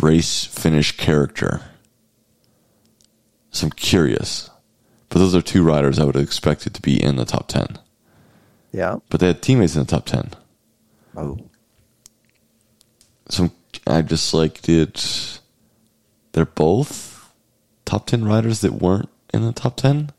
[0.00, 1.62] race finish character.
[3.50, 4.50] So I'm curious.
[5.08, 7.78] But those are two riders I would have expected to be in the top ten.
[8.72, 8.96] Yeah.
[9.08, 10.30] But they had teammates in the top ten.
[11.16, 11.38] Oh.
[13.28, 13.50] So
[13.86, 15.00] I just like did
[16.32, 17.32] they're both
[17.84, 20.10] top ten riders that weren't in the top ten.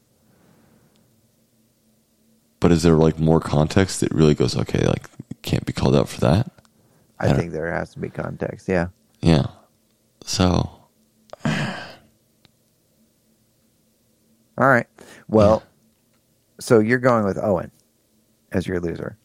[2.60, 4.86] But is there like more context that really goes okay?
[4.86, 5.08] Like
[5.44, 6.52] can't be called out for that.
[7.20, 8.68] I I think there has to be context.
[8.68, 8.88] Yeah.
[9.22, 9.48] Yeah.
[10.24, 10.78] So
[14.58, 14.88] All right.
[15.28, 15.64] Well,
[16.60, 17.72] so you're going with Owen
[18.52, 19.18] as your loser.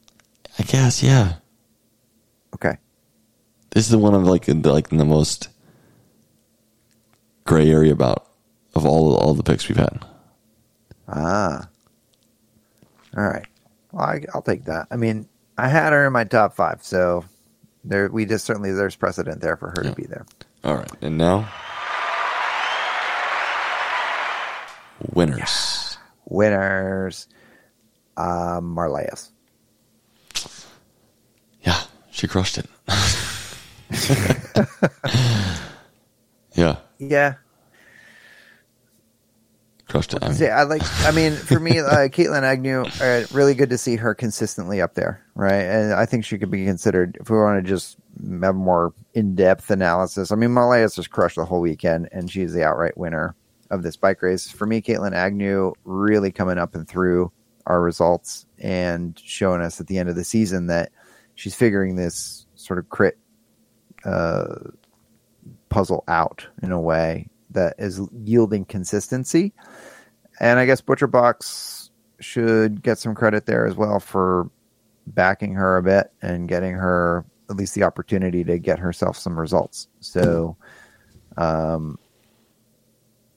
[0.59, 1.35] I guess yeah.
[2.55, 2.77] Okay.
[3.71, 5.49] This is the one I'm like in the, like in the most
[7.45, 8.27] gray area about
[8.75, 10.05] of all all the picks we've had.
[11.09, 11.69] Ah.
[13.17, 13.47] All right.
[13.93, 14.87] Well, I, I'll take that.
[14.91, 17.25] I mean, I had her in my top five, so
[17.85, 19.91] there we just certainly there's precedent there for her Yeah.
[19.91, 20.25] to be there.
[20.65, 21.51] All right, and now
[25.13, 25.97] winners.
[26.27, 27.27] Winners,
[28.17, 29.32] um, Marlies.
[32.23, 32.67] Yeah, she crushed it.
[36.55, 37.35] yeah, Yeah.
[39.89, 40.23] crushed it.
[40.23, 40.83] I mean, See, I like.
[41.05, 44.95] I mean, for me, uh, Caitlin Agnew, uh, really good to see her consistently up
[44.95, 45.63] there, right?
[45.63, 47.99] And I think she could be considered if we want to just
[48.43, 50.33] have more in-depth analysis.
[50.33, 53.35] I mean, Malaya's just crushed the whole weekend, and she's the outright winner
[53.71, 54.51] of this bike race.
[54.51, 57.31] For me, Caitlin Agnew really coming up and through
[57.67, 60.91] our results and showing us at the end of the season that
[61.35, 63.19] she's figuring this sort of crit
[64.05, 64.55] uh,
[65.69, 69.53] puzzle out in a way that is yielding consistency.
[70.41, 71.91] And I guess Butcher Box
[72.21, 74.51] should get some credit there as well for
[75.07, 79.39] backing her a bit and getting her at least the opportunity to get herself some
[79.39, 79.89] results.
[80.01, 80.57] So,
[81.37, 81.99] um,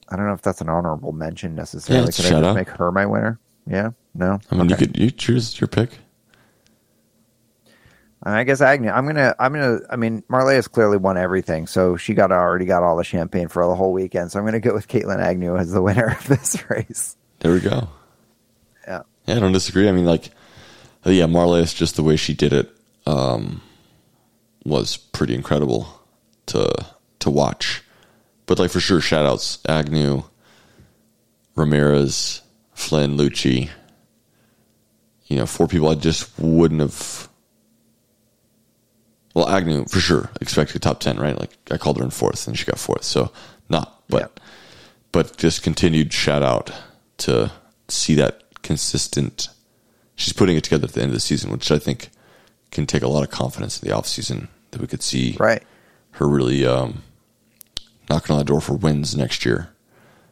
[0.10, 2.06] I don't know if that's an honorable mention necessarily.
[2.06, 2.56] Yeah, Could I just out.
[2.56, 3.40] make her my winner?
[3.68, 4.40] Yeah, no.
[4.52, 5.98] I mean, you could you choose your pick.
[8.34, 8.90] I guess Agnew.
[8.90, 9.36] I'm gonna.
[9.38, 9.80] I'm gonna.
[9.90, 13.50] I mean, Marley has clearly won everything, so she got already got all the champagne
[13.50, 14.32] for the whole weekend.
[14.32, 17.16] So I'm gonna go with Caitlin Agnew as the winner of this race.
[17.40, 17.88] There we go.
[18.88, 19.04] Yeah.
[19.28, 19.88] Yeah, I don't disagree.
[19.88, 20.32] I mean, like,
[21.06, 23.62] uh, yeah, Marlies, just the way she did it, um,
[24.64, 25.88] was pretty incredible
[26.48, 26.72] to
[27.20, 27.84] to watch.
[28.48, 30.24] But like for sure, shout outs Agnew,
[31.56, 32.42] Ramirez,
[32.74, 33.70] Flynn, Lucci.
[35.28, 37.30] You know, four people I just wouldn't have.
[39.36, 41.38] Well, Agnew for sure expected top ten, right?
[41.40, 43.32] Like I called her in fourth, and she got fourth, so
[43.70, 44.02] not.
[44.10, 44.40] But Yep.
[45.12, 46.72] but just continued shout out
[47.18, 47.52] to
[47.88, 49.50] see that consistent.
[50.16, 52.10] She's putting it together at the end of the season, which I think
[52.72, 55.64] can take a lot of confidence in the off season that we could see Right.
[56.12, 57.04] her really um,
[58.10, 59.70] knocking on the door for wins next year.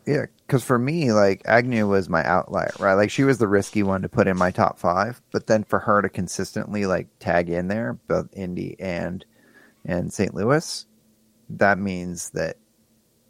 [0.06, 2.94] Yeah, because for me, like Agnew was my outlier, right?
[2.94, 5.80] Like she was the risky one to put in my top five, but then for
[5.80, 9.26] her to consistently like tag in there, both Indy and
[9.84, 10.36] and St.
[10.36, 10.86] Louis,
[11.50, 12.58] that means that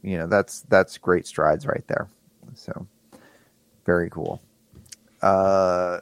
[0.02, 2.10] you know that's that's great strides right there.
[2.56, 2.88] So
[3.86, 4.42] very cool.
[5.22, 6.02] Uh,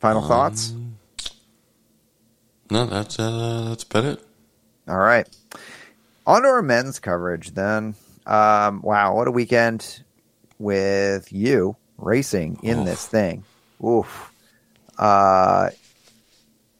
[0.00, 0.72] final thoughts.
[2.70, 4.26] No, that's uh, that's about it.
[4.88, 5.28] All right.
[6.26, 7.96] On to our men's coverage then.
[8.26, 10.02] Um, wow, what a weekend
[10.58, 12.84] with you racing in Oof.
[12.86, 13.44] this thing.
[13.84, 14.32] Oof.
[14.98, 15.70] Uh,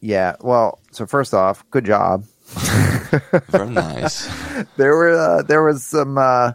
[0.01, 2.25] yeah, well, so first off, good job.
[3.49, 4.29] Very nice.
[4.77, 6.53] There were uh, there was some uh,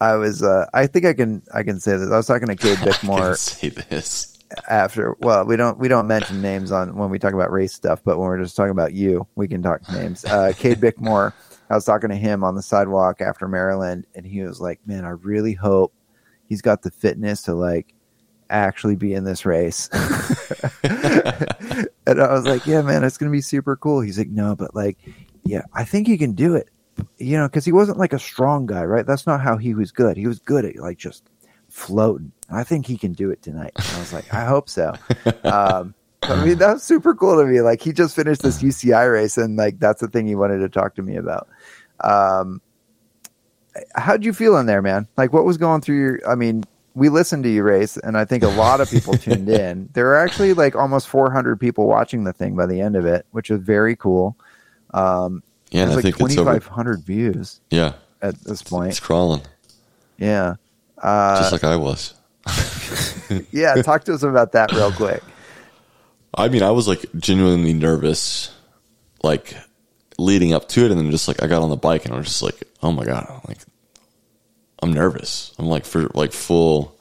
[0.00, 2.10] I was uh, I think I can I can say this.
[2.10, 4.36] I was talking to Cade I can Bickmore say this.
[4.68, 8.00] after well we don't we don't mention names on when we talk about race stuff
[8.04, 11.32] but when we're just talking about you we can talk names uh cade bickmore
[11.72, 15.04] i was talking to him on the sidewalk after maryland and he was like man
[15.04, 15.92] i really hope
[16.48, 17.94] he's got the fitness to like
[18.50, 19.88] actually be in this race
[20.82, 24.74] and i was like yeah man it's gonna be super cool he's like no but
[24.74, 24.98] like
[25.44, 26.68] yeah i think he can do it
[27.16, 29.90] you know because he wasn't like a strong guy right that's not how he was
[29.90, 31.30] good he was good at like just
[31.72, 32.32] floating.
[32.50, 33.72] I think he can do it tonight.
[33.76, 34.94] And I was like, I hope so.
[35.44, 37.60] Um, I mean, that was super cool to me.
[37.60, 40.68] Like he just finished this UCI race, and like that's the thing he wanted to
[40.68, 41.48] talk to me about.
[42.02, 42.60] Um,
[43.94, 45.06] how'd you feel in there, man?
[45.16, 46.20] Like, what was going through your?
[46.28, 49.48] I mean, we listened to you race, and I think a lot of people tuned
[49.48, 49.88] in.
[49.92, 53.26] There were actually like almost 400 people watching the thing by the end of it,
[53.30, 54.36] which was very cool.
[54.92, 56.52] Um, Yeah, and there's I like think it's over.
[56.52, 59.42] 2,500 views Yeah, at this point, it's crawling,
[60.18, 60.56] Yeah.
[60.98, 62.14] Uh, just like I was.
[63.50, 65.22] yeah, talk to us about that real quick.
[66.34, 68.52] I mean, I was like genuinely nervous,
[69.22, 69.54] like
[70.22, 72.18] leading up to it, and then just like I got on the bike and I
[72.18, 73.58] was just like, oh my god, like
[74.82, 75.54] I'm nervous.
[75.58, 76.96] I'm like for like full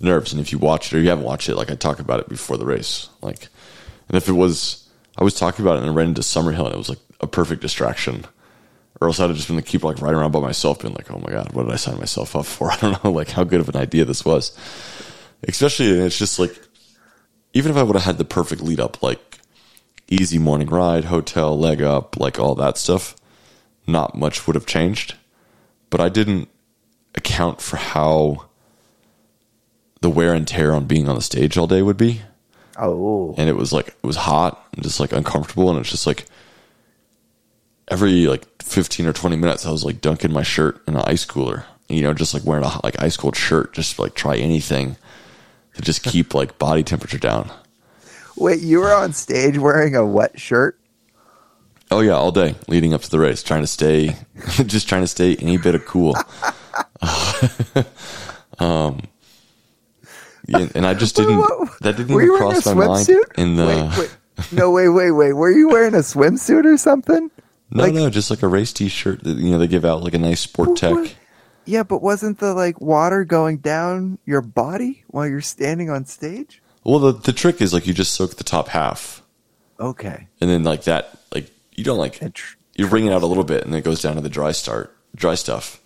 [0.00, 0.32] nerves.
[0.32, 2.28] And if you watch it or you haven't watched it, like I talk about it
[2.28, 3.48] before the race, like,
[4.08, 6.74] and if it was, I was talking about it and I ran into Summerhill and
[6.74, 8.24] it was like a perfect distraction.
[9.00, 11.08] Or else I'd have just been to keep like riding around by myself, being like,
[11.12, 13.44] "Oh my god, what did I sign myself up for?" I don't know, like how
[13.44, 14.58] good of an idea this was.
[15.44, 16.58] Especially, and it's just like
[17.54, 19.37] even if I would have had the perfect lead up, like
[20.08, 23.16] easy morning ride, hotel, leg up, like all that stuff,
[23.86, 25.14] not much would have changed.
[25.90, 26.48] But I didn't
[27.14, 28.46] account for how
[30.00, 32.22] the wear and tear on being on the stage all day would be.
[32.76, 35.70] Oh, And it was like, it was hot and just like uncomfortable.
[35.70, 36.26] And it's just like
[37.88, 41.24] every like 15 or 20 minutes, I was like dunking my shirt in an ice
[41.24, 44.96] cooler, you know, just like wearing a like ice cold shirt, just like try anything
[45.74, 47.50] to just keep like body temperature down.
[48.38, 50.78] Wait, you were on stage wearing a wet shirt?
[51.90, 54.16] Oh yeah, all day leading up to the race, trying to stay,
[54.66, 56.14] just trying to stay any bit of cool.
[58.58, 59.00] um,
[60.46, 61.38] yeah, and I just didn't.
[61.38, 63.08] What- That didn't even you wearing a cross my mind.
[63.36, 64.16] In the wait, wait,
[64.52, 65.32] no, wait, wait, wait.
[65.32, 67.30] Were you wearing a swimsuit or something?
[67.70, 70.14] no, like- no, just like a race T-shirt that you know they give out like
[70.14, 70.94] a nice sport tech.
[70.94, 71.14] What?
[71.64, 76.62] Yeah, but wasn't the like water going down your body while you're standing on stage?
[76.84, 79.22] Well, the the trick is like you just soak the top half,
[79.78, 83.22] Okay, and then like that, like you don't like It tr- you wring it out
[83.22, 85.80] a little bit, and then it goes down to the dry start, dry stuff.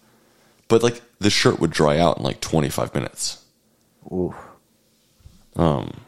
[0.69, 3.45] But like the shirt would dry out in like twenty five minutes.
[4.11, 4.35] Ooh.
[5.57, 6.01] Um,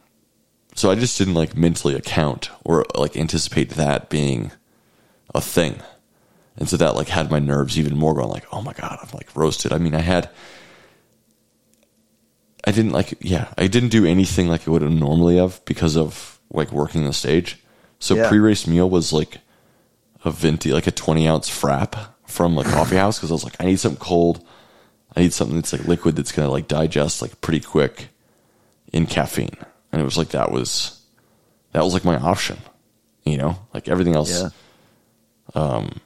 [0.75, 4.53] so I just didn't like mentally account or like anticipate that being
[5.35, 5.81] a thing.
[6.57, 9.09] And so that like had my nerves even more going like, oh my God, I'm
[9.13, 9.73] like roasted.
[9.73, 10.31] I mean, I had,
[12.67, 15.97] I didn't like, yeah, I didn't do anything like I would have normally have because
[15.97, 17.59] of like working the stage.
[17.99, 18.29] So Yeah.
[18.29, 19.39] pre-race meal was like
[20.25, 23.57] a venti, like a 20 ounce frap from a coffee house because I was like,
[23.61, 24.43] I need something cold.
[25.17, 28.09] I need something that's like liquid that's gonna like digest like pretty quick
[28.93, 29.57] in caffeine.
[29.93, 31.01] And it was like that was
[31.73, 32.59] that was like my option.
[33.25, 34.31] You know, like everything else.
[34.43, 34.49] Yeah.
[35.55, 36.01] Um,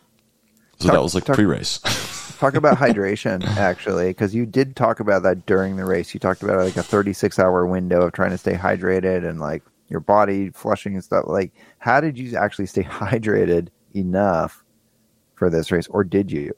[0.79, 1.81] so Talk- that was like pre-race.
[2.39, 6.15] Talk about hydration, actually, because you did talk about that during the race.
[6.15, 9.65] You talked about like a 36 hour window of trying to stay hydrated and like
[9.89, 11.25] your body flushing and stuff.
[11.27, 14.63] Like, how did you actually stay hydrated enough
[15.35, 16.53] for this race, or did you?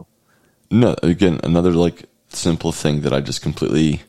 [0.70, 4.03] No, again, another like simple thing that I just completely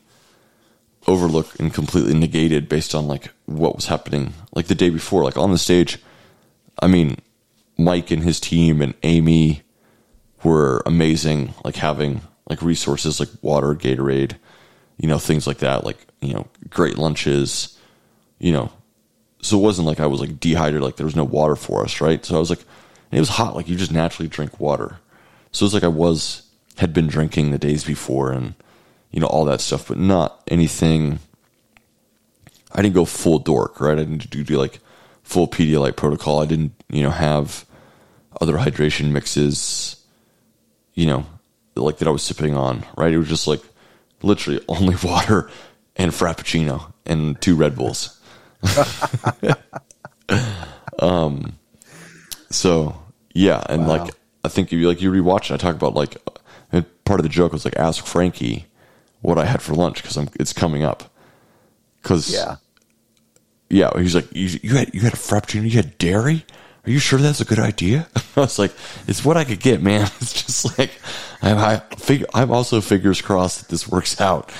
[1.06, 5.24] overlooked and completely negated based on like what was happening like the day before.
[5.24, 5.98] Like on the stage,
[6.80, 7.16] I mean,
[7.78, 9.62] Mike and his team and Amy
[10.42, 14.36] were amazing, like having like resources like water, Gatorade,
[14.98, 17.78] you know, things like that, like, you know, great lunches,
[18.38, 18.70] you know.
[19.40, 22.00] So it wasn't like I was like dehydrated, like there was no water for us,
[22.00, 22.24] right?
[22.24, 22.64] So I was like,
[23.10, 24.98] it was hot, like you just naturally drink water.
[25.50, 26.42] So it was like I was
[26.78, 28.54] had been drinking the days before and
[29.10, 31.18] you know all that stuff, but not anything.
[32.72, 33.98] I didn't go full dork, right?
[33.98, 34.80] I didn't do, do like
[35.22, 36.40] full Pedialyte protocol.
[36.40, 37.66] I didn't, you know, have
[38.40, 40.01] other hydration mixes,
[40.94, 41.26] you know,
[41.74, 43.12] like that I was sipping on, right?
[43.12, 43.62] It was just like
[44.22, 45.50] literally only water
[45.96, 48.18] and frappuccino and two Red Bulls.
[50.98, 51.58] um,
[52.50, 52.96] so
[53.34, 54.04] yeah, and Wow.
[54.04, 54.14] like
[54.44, 56.16] I think if you like you rewatch it, I talk about like
[56.70, 58.66] and part of the joke was like ask Frankie
[59.20, 61.10] what I had for lunch because I'm it's coming up.
[62.02, 62.56] Because Yeah.
[63.68, 66.44] yeah, he's like you, you had you had a frappuccino, you had dairy.
[66.84, 68.08] Are you sure that's a good idea?
[68.36, 68.72] I was like,
[69.06, 70.10] it's what I could get, man.
[70.20, 70.90] It's just like
[71.40, 74.50] I'm I figure I'm also fingers crossed that this works out.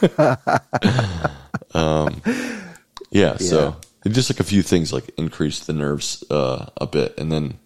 [1.74, 2.20] um,
[3.10, 7.30] yeah, so just like a few things like increased the nerves uh, a bit, and
[7.30, 7.58] then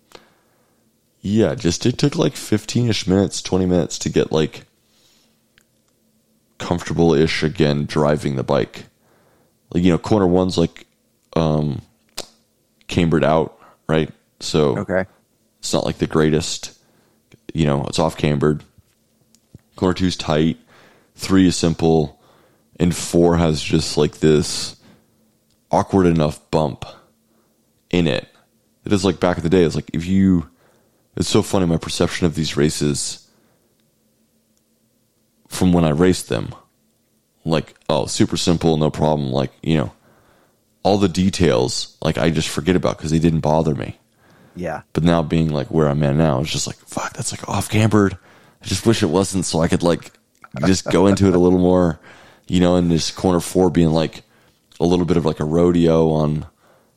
[1.20, 4.64] yeah, just it took like 15ish minutes, 20 minutes to get like
[6.58, 8.84] comfortable ish again driving the bike.
[9.72, 10.86] Like, you know, corner one's like
[11.34, 11.82] um
[12.98, 13.56] cambered out,
[13.88, 14.10] right?
[14.40, 15.04] So Okay.
[15.60, 16.76] it's not like the greatest.
[17.54, 18.64] You know, it's off cambered.
[19.76, 20.56] Corner two's tight.
[21.14, 22.20] Three is simple.
[22.80, 24.76] And four has just like this
[25.70, 26.84] awkward enough bump
[27.90, 28.26] in it.
[28.84, 29.62] It is like back in the day.
[29.62, 30.48] It's like if you
[31.16, 33.28] it's so funny my perception of these races
[35.48, 36.54] from when I raced them.
[37.44, 39.30] Like, oh, super simple, no problem.
[39.32, 39.92] Like, you know,
[40.82, 43.98] all the details, like I just forget about because they didn't bother me.
[44.54, 44.82] Yeah.
[44.92, 47.68] But now being like where I'm at now, it's just like, fuck, that's like off
[47.68, 48.18] cambered.
[48.62, 50.10] I just wish it wasn't so I could like
[50.66, 52.00] just go into it a little more,
[52.48, 54.22] you know, and this corner four being like
[54.80, 56.46] a little bit of like a rodeo on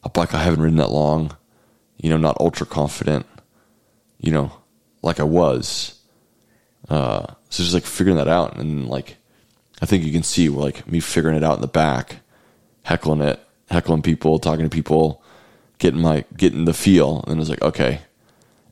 [0.04, 1.36] a bike I haven't ridden that long,
[1.98, 3.26] you know, not ultra confident,
[4.20, 4.52] you know,
[5.02, 6.00] like I was.
[6.90, 8.58] Uh, so just like figuring that out.
[8.58, 9.18] And like,
[9.82, 12.18] I think you can see like me figuring it out in the back,
[12.84, 13.40] heckling it,
[13.72, 15.24] heckling people, talking to people,
[15.80, 17.24] getting my, getting the feel.
[17.28, 18.02] And it's like, okay,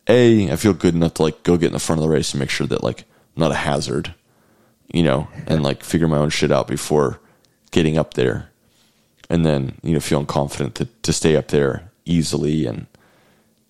[0.08, 2.34] A, I feel good enough to like go get in the front of the race
[2.34, 3.02] and make sure that like
[3.36, 4.14] I'm not a hazard,
[4.92, 7.20] you know, and like figure my own shit out before
[7.72, 8.50] getting up there.
[9.32, 12.88] And then, you know, feeling confident to, to stay up there easily and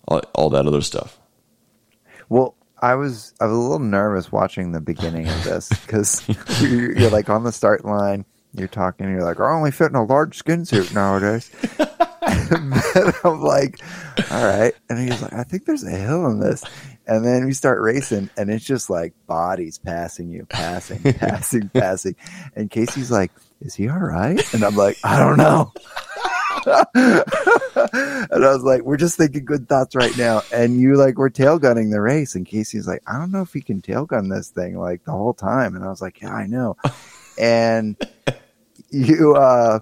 [0.08, 1.18] all, all that other stuff.
[2.30, 6.26] Well, I was I was a little nervous watching the beginning of this because
[6.62, 8.24] you're, you're like on the start line,
[8.54, 11.50] you're talking, you're like, I only fit in a large skin suit nowadays.
[12.50, 13.80] and then I'm like,
[14.30, 16.62] all right, and he's like, I think there's a hill in this,
[17.06, 22.16] and then we start racing, and it's just like bodies passing you, passing, passing, passing,
[22.54, 24.42] and Casey's like, is he all right?
[24.52, 25.72] And I'm like, I don't know.
[26.94, 30.42] and I was like, we're just thinking good thoughts right now.
[30.52, 32.34] And you like were tail gunning the race.
[32.34, 35.12] And Casey's like, I don't know if he can tail gun this thing like the
[35.12, 35.76] whole time.
[35.76, 36.76] And I was like, yeah, I know.
[37.40, 37.96] And
[38.90, 39.80] you uh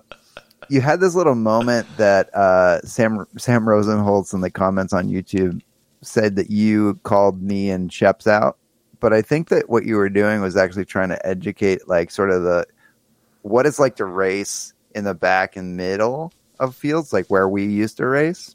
[0.71, 5.61] you had this little moment that uh Sam Sam Rosenholtz in the comments on YouTube
[6.01, 8.57] said that you called me and Sheps out.
[9.01, 12.31] But I think that what you were doing was actually trying to educate like sort
[12.31, 12.67] of the
[13.43, 17.65] what it's like to race in the back and middle of fields, like where we
[17.65, 18.55] used to race.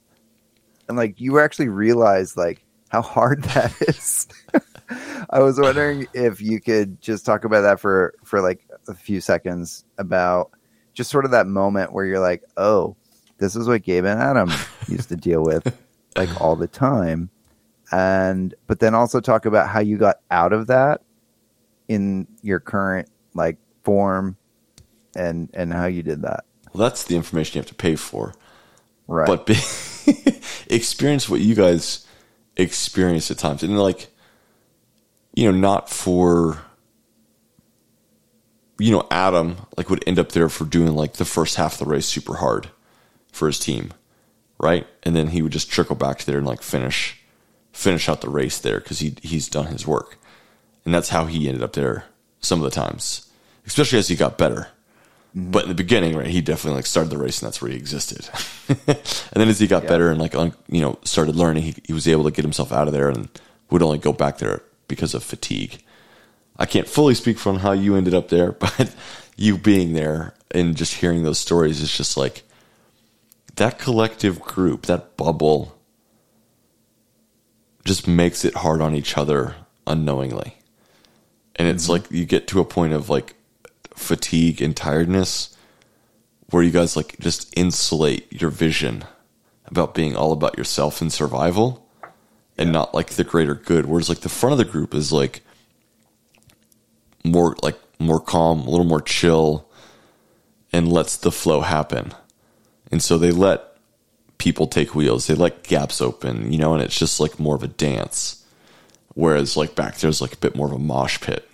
[0.87, 4.27] And like you actually realized like how hard that is.
[5.29, 9.21] I was wondering if you could just talk about that for for like a few
[9.21, 10.51] seconds about
[10.93, 12.95] just sort of that moment where you're like, "Oh,
[13.37, 14.51] this is what Gabe and Adam
[14.87, 15.75] used to deal with
[16.15, 17.29] like all the time."
[17.91, 21.01] And but then also talk about how you got out of that
[21.87, 24.37] in your current like form
[25.15, 26.45] and and how you did that.
[26.73, 28.33] Well, that's the information you have to pay for.
[29.07, 29.27] Right.
[29.27, 29.55] But be,
[30.69, 32.05] experience what you guys
[32.55, 33.63] experience at times.
[33.63, 34.07] And like,
[35.33, 36.61] you know, not for,
[38.79, 41.79] you know, Adam like would end up there for doing like the first half of
[41.79, 42.69] the race super hard
[43.31, 43.93] for his team,
[44.59, 44.87] right?
[45.03, 47.21] And then he would just trickle back to there and like finish,
[47.71, 50.17] finish out the race there because he he's done his work,
[50.85, 52.05] and that's how he ended up there
[52.39, 53.29] some of the times,
[53.65, 54.67] especially as he got better.
[55.35, 55.51] Mm-hmm.
[55.51, 57.77] But in the beginning, right, he definitely like started the race, and that's where he
[57.77, 58.29] existed.
[58.87, 61.93] and then as he got better and like un- you know started learning, he, he
[61.93, 63.29] was able to get himself out of there and
[63.69, 65.83] would only go back there because of fatigue.
[66.57, 68.93] I can't fully speak from how you ended up there, but
[69.35, 72.43] you being there and just hearing those stories is just like
[73.55, 75.77] that collective group, that bubble,
[77.85, 80.57] just makes it hard on each other unknowingly.
[81.55, 81.91] And it's mm-hmm.
[81.93, 83.35] like you get to a point of like
[83.95, 85.55] fatigue and tiredness
[86.49, 89.03] where you guys like just insulate your vision
[89.65, 91.87] about being all about yourself and survival
[92.57, 93.85] and not like the greater good.
[93.85, 95.41] Whereas like the front of the group is like
[97.23, 99.69] more like more calm, a little more chill,
[100.71, 102.13] and lets the flow happen.
[102.91, 103.77] And so they let
[104.37, 107.63] people take wheels, they let gaps open, you know, and it's just like more of
[107.63, 108.43] a dance.
[109.15, 111.47] Whereas like back there's like a bit more of a mosh pit.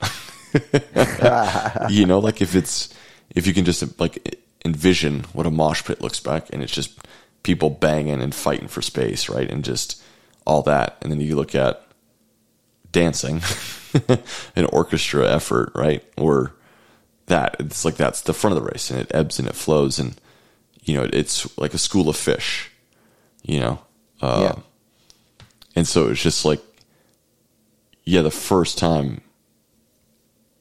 [1.89, 2.93] you know, like if it's
[3.35, 6.99] if you can just like envision what a mosh pit looks like, and it's just
[7.43, 10.01] people banging and fighting for space, right, and just
[10.45, 11.85] all that, and then you look at
[12.91, 13.39] dancing,
[14.55, 16.53] an orchestra effort, right, or
[17.27, 19.99] that it's like that's the front of the race, and it ebbs and it flows,
[19.99, 20.19] and
[20.83, 22.71] you know it's like a school of fish,
[23.43, 23.79] you know,
[24.21, 24.61] uh, Yeah.
[25.75, 26.61] and so it's just like,
[28.03, 29.21] yeah, the first time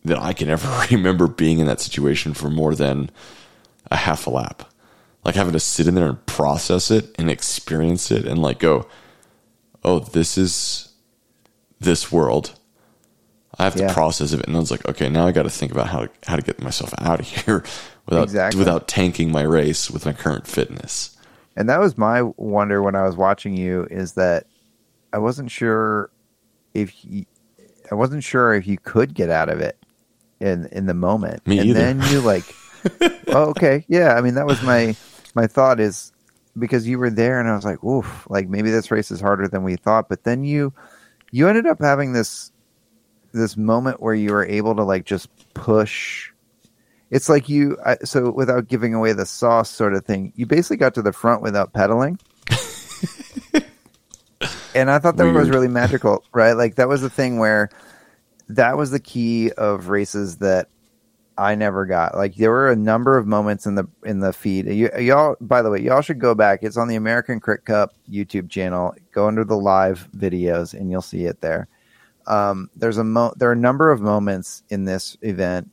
[0.04, 3.10] that I can ever remember being in that situation for more than
[3.90, 4.64] a half a lap.
[5.24, 8.86] Like having to sit in there and process it and experience it and like go,
[9.84, 10.92] oh, this is
[11.80, 12.57] this world.
[13.58, 13.92] I have to Yeah.
[13.92, 14.46] process it.
[14.46, 16.42] And I was like, okay, now I got to think about how to, how to
[16.42, 17.64] get myself out of here
[18.06, 18.58] without, Exactly.
[18.58, 21.16] without tanking my race with my current fitness.
[21.56, 24.46] And that was my wonder when I was watching you is that
[25.12, 26.10] I wasn't sure
[26.74, 27.24] if you,
[27.90, 29.76] I wasn't sure if you could get out of it
[30.40, 31.44] in in the moment.
[31.46, 31.78] Me and either.
[31.80, 32.44] then you like
[33.28, 33.84] oh, okay.
[33.88, 34.94] Yeah, I mean that was my
[35.34, 36.12] my thought is
[36.56, 39.48] because you were there and I was like, oof, like maybe this race is harder
[39.48, 40.72] than we thought, but then you
[41.32, 42.52] you ended up having this
[43.32, 46.30] this moment where you were able to like just push.
[47.10, 50.76] It's like you I, so without giving away the sauce sort of thing you basically
[50.76, 52.18] got to the front without pedaling.
[54.74, 56.52] And i thought that was really magical right?
[56.52, 57.70] Like that was the thing where
[58.50, 60.68] that was the key of races that
[61.36, 62.14] i never got.
[62.14, 64.66] Like there were a number of moments in the in the feed.
[64.66, 66.60] You, y'all by the way y'all should go back.
[66.62, 68.94] It's on the american crit cup youtube channel.
[69.12, 71.66] Go under the live videos and you'll see it there
[72.28, 75.70] um, there's a mo- there are a number of moments in this event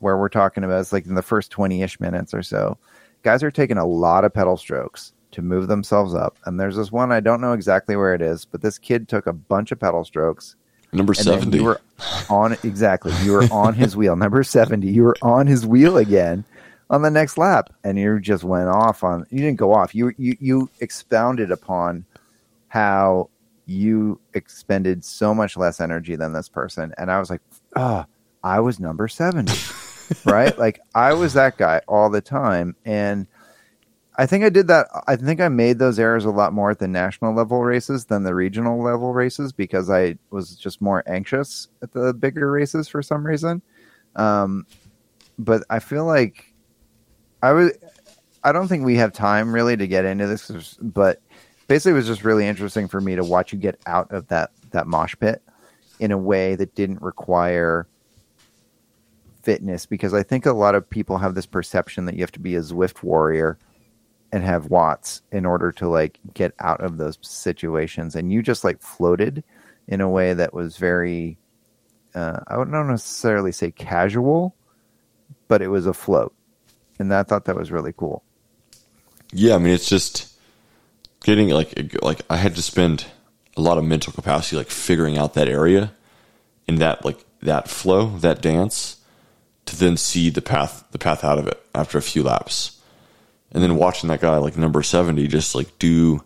[0.00, 2.76] where we're talking about it's like in the first 20-ish minutes or so.
[3.22, 6.92] Guys are taking a lot of pedal strokes to move themselves up and there's this
[6.92, 9.80] one i don't know exactly where it is but this kid took a bunch of
[9.80, 10.56] pedal strokes.
[10.92, 11.56] Number 70.
[11.56, 11.80] you were
[12.28, 14.14] on exactly you were on his wheel.
[14.14, 16.44] Number 70 you were on his wheel again
[16.90, 19.94] on the next lap and you just went off on you didn't go off.
[19.94, 22.04] You you you expounded upon
[22.68, 23.30] how
[23.66, 26.92] you expended so much less energy than this person.
[26.98, 27.40] And i was like
[27.76, 28.06] ah
[28.42, 29.52] i was number 70
[30.24, 30.56] right?
[30.58, 32.76] Like i was that guy all the time.
[32.84, 33.26] And
[34.16, 36.78] i think i did that i think i made those errors a lot more at
[36.78, 41.68] the national level races than the regional level races because i was just more anxious
[41.82, 43.62] at the bigger races for some reason.
[44.14, 44.66] Um,
[45.38, 46.52] but i feel like
[47.42, 47.72] i was
[48.44, 51.21] i don't think we have time really to get into this but
[51.72, 54.50] basically it was just really interesting for me to watch you get out of that
[54.72, 55.40] that mosh pit
[56.00, 57.88] in a way that didn't require
[59.42, 62.40] fitness because I think a lot of people have this perception that you have to
[62.40, 63.58] be a Zwift warrior
[64.32, 68.16] and have watts in order to like get out of those situations.
[68.16, 69.42] And you just like floated
[69.88, 71.38] in a way that was very
[72.14, 74.54] uh, I would not necessarily say casual
[75.48, 76.34] but it was a float.
[76.98, 78.22] And I thought that was really cool.
[79.32, 80.31] Yeah, I mean it's just
[81.22, 83.06] getting like like I had to spend
[83.56, 85.92] a lot of mental capacity like figuring out that area
[86.66, 88.98] and that like that flow, that dance
[89.66, 92.80] to then see the path the path out of it after a few laps.
[93.50, 96.22] And then watching that guy like number 70 just like do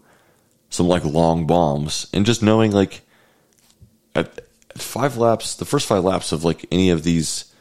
[0.71, 3.03] some like long bombs and just knowing like
[4.15, 4.39] at,
[4.71, 7.53] at five laps, the first five laps of like any of these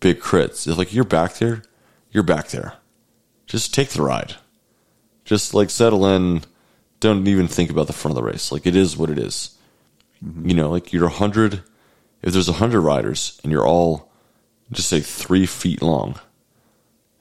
[0.00, 1.62] big crits, if like you're back there,
[2.10, 2.74] you're back there.
[3.46, 4.36] Just take the ride
[5.26, 6.42] just like settle in
[7.06, 8.52] don't even think about the front of the race.
[8.52, 9.56] Like it is what it is.
[10.24, 10.48] Mm-hmm.
[10.48, 11.62] You know, like you're a hundred.
[12.22, 14.10] If there's a hundred riders and you're all
[14.72, 16.18] just say three feet long,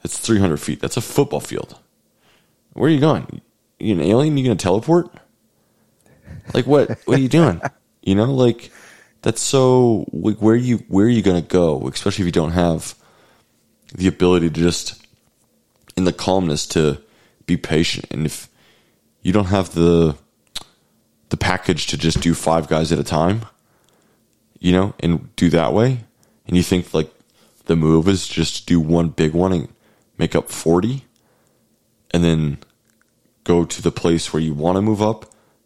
[0.04, 0.80] it's three hundred feet.
[0.80, 1.78] That's a football field.
[2.74, 3.42] Where are you going?
[3.80, 4.38] You an alien?
[4.38, 5.10] You gonna teleport?
[6.54, 6.90] Like what?
[7.06, 7.62] What are you doing?
[8.06, 8.70] You know, like
[9.24, 10.06] that's so.
[10.14, 11.88] Like, where you where are you gonna go?
[11.88, 12.94] Especially if you don't have
[13.96, 15.04] the ability to just
[15.98, 17.02] in the calmness to
[17.48, 18.48] be patient, and if
[19.26, 20.16] you don't have the
[21.30, 23.42] the package to just do five guys at a time,
[24.60, 26.04] you know, and do that way,
[26.46, 27.12] and you think like
[27.66, 29.68] the move is just to do one big one and
[30.20, 31.06] make up forty,
[32.12, 32.60] and then
[33.44, 35.26] go to the place where you want to move up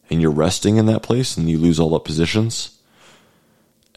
[0.09, 2.79] and you're resting in that place and you lose all the positions.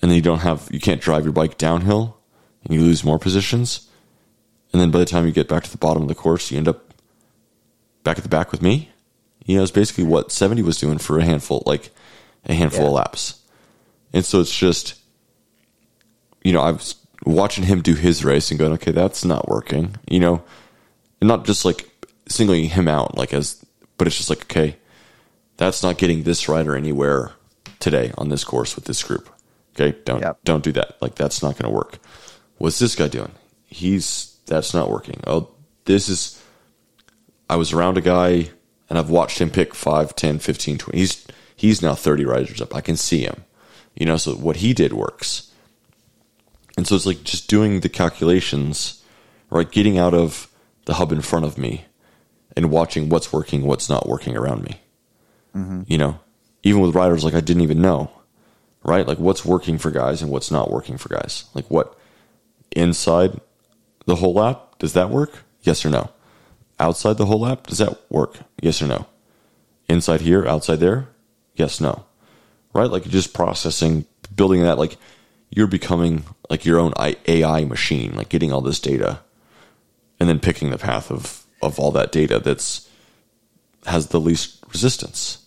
[0.00, 2.18] And then you don't have you can't drive your bike downhill
[2.64, 3.88] and you lose more positions.
[4.72, 6.58] And then by the time you get back to the bottom of the course you
[6.58, 6.92] end up
[8.02, 8.91] back at the back with me
[9.46, 11.90] you know it's basically what 70 was doing for a handful like
[12.46, 12.86] a handful Yeah.
[12.88, 13.40] of laps.
[14.12, 14.94] And so it's just
[16.44, 19.94] you know i was watching him do his race and going okay that's not working
[20.08, 20.42] you know?
[21.20, 21.88] And not just like
[22.28, 23.64] singling him out like as
[23.96, 24.76] but it's just like okay
[25.56, 27.32] that's not getting this rider anywhere
[27.78, 29.28] today on this course with this group.
[29.76, 30.38] Okay don't Yep.
[30.44, 31.00] don't do that.
[31.00, 31.98] Like that's not going to work.
[32.58, 33.32] What's this guy doing?
[33.66, 35.20] He's that's not working.
[35.26, 35.48] Oh
[35.84, 36.42] this is
[37.50, 38.50] i was around a guy
[38.92, 41.26] and i've watched him pick 5 10 15 20 he's
[41.56, 43.44] he's now 30 riders up i can see him
[43.94, 45.48] you know so what he did works
[46.76, 49.02] and so it's like just doing the calculations,
[49.50, 49.70] right?
[49.70, 50.48] Getting out of
[50.86, 51.84] the hub in front of me
[52.56, 54.80] and watching what's working, what's not working around me.
[55.54, 55.82] Mm-hmm.
[55.86, 56.20] You know,
[56.62, 58.10] even with riders like I didn't even know,
[58.82, 59.06] right?
[59.06, 61.44] Like what's working for guys and what's not working for guys.
[61.54, 61.96] Like what
[62.70, 63.38] inside
[64.06, 65.44] the whole lap, does that work?
[65.62, 66.10] Yes or no?
[66.82, 67.68] Outside the whole app?
[67.68, 68.38] does that work?
[68.60, 69.06] Yes or no?
[69.88, 71.08] Inside here, outside there?
[71.54, 72.04] Yes, no.
[72.74, 72.90] Right?
[72.90, 74.04] Like just processing,
[74.34, 74.96] building that, like
[75.48, 79.20] you're becoming like your own AI machine, like getting all this data
[80.18, 82.88] and then picking the path of, of all that data that's
[83.86, 85.46] has the least resistance.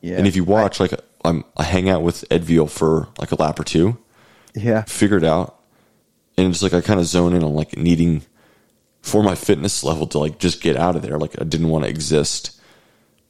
[0.00, 0.18] Yeah.
[0.18, 0.92] And if you watch, like
[1.24, 3.98] I'm, I hang out with Ed Veal for like a lap or two,
[4.54, 4.82] yeah.
[4.82, 5.58] figure it out,
[6.36, 8.22] and it's like I kind of zone in on like needing
[9.06, 11.16] for my fitness level to like just get out of there.
[11.16, 12.60] Like I didn't want to exist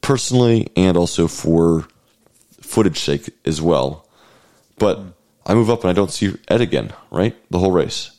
[0.01, 1.87] personally, and also for
[2.59, 4.07] footage sake as well.
[4.79, 4.99] But
[5.45, 6.93] I move up and I don't see Ed again.
[7.11, 8.11] Right, the whole race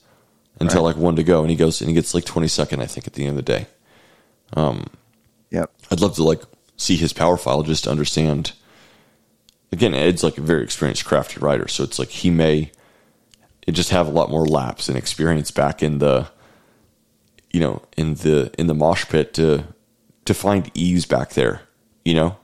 [0.61, 2.87] until like one to go, and he goes and he gets like twenty second, I
[2.87, 3.67] think, at the end of the day.
[4.55, 4.87] Um,
[5.51, 5.71] yep.
[5.91, 6.43] I'd love to like
[6.77, 8.53] see his power file just to understand.
[9.73, 12.71] Again, Ed's like a very experienced, crafty rider, so it's like he may
[13.67, 16.29] it just have a lot more laps and experience back in the,
[17.51, 19.65] you know, in the in the mosh pit to
[20.25, 21.63] to find ease back there,
[22.05, 22.37] you know,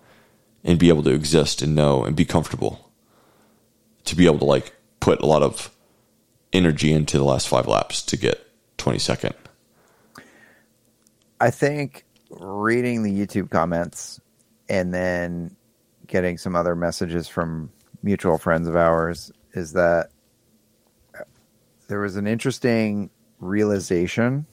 [0.62, 2.90] and be able to exist and know and be comfortable.
[4.06, 5.74] To be able to like put a lot of
[6.52, 8.46] energy into the last five laps to get
[8.76, 9.34] twenty second.
[11.40, 14.20] I think reading the YouTube comments
[14.68, 15.56] and then
[16.06, 17.70] getting some other messages from
[18.02, 20.10] mutual friends of ours is that
[21.88, 24.46] there was an interesting realization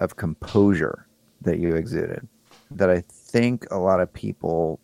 [0.00, 1.06] of composure
[1.42, 2.26] that you exuded
[2.70, 4.80] that I think a lot of people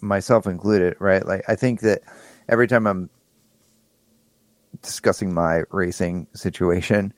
[0.00, 1.24] myself included, right?
[1.24, 2.02] Like I think that
[2.48, 3.10] every time I'm
[4.82, 7.12] discussing my racing situation,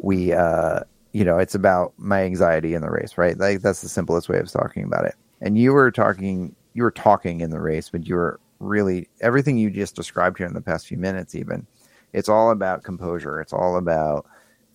[0.00, 0.80] we uh
[1.12, 3.36] you know, it's about my anxiety in the race, right?
[3.36, 5.14] Like that's the simplest way of talking about it.
[5.40, 9.56] And you were talking you were talking in the race, but you were really everything
[9.56, 11.66] you just described here in the past few minutes even.
[12.12, 13.40] It's all about composure.
[13.40, 14.26] It's all about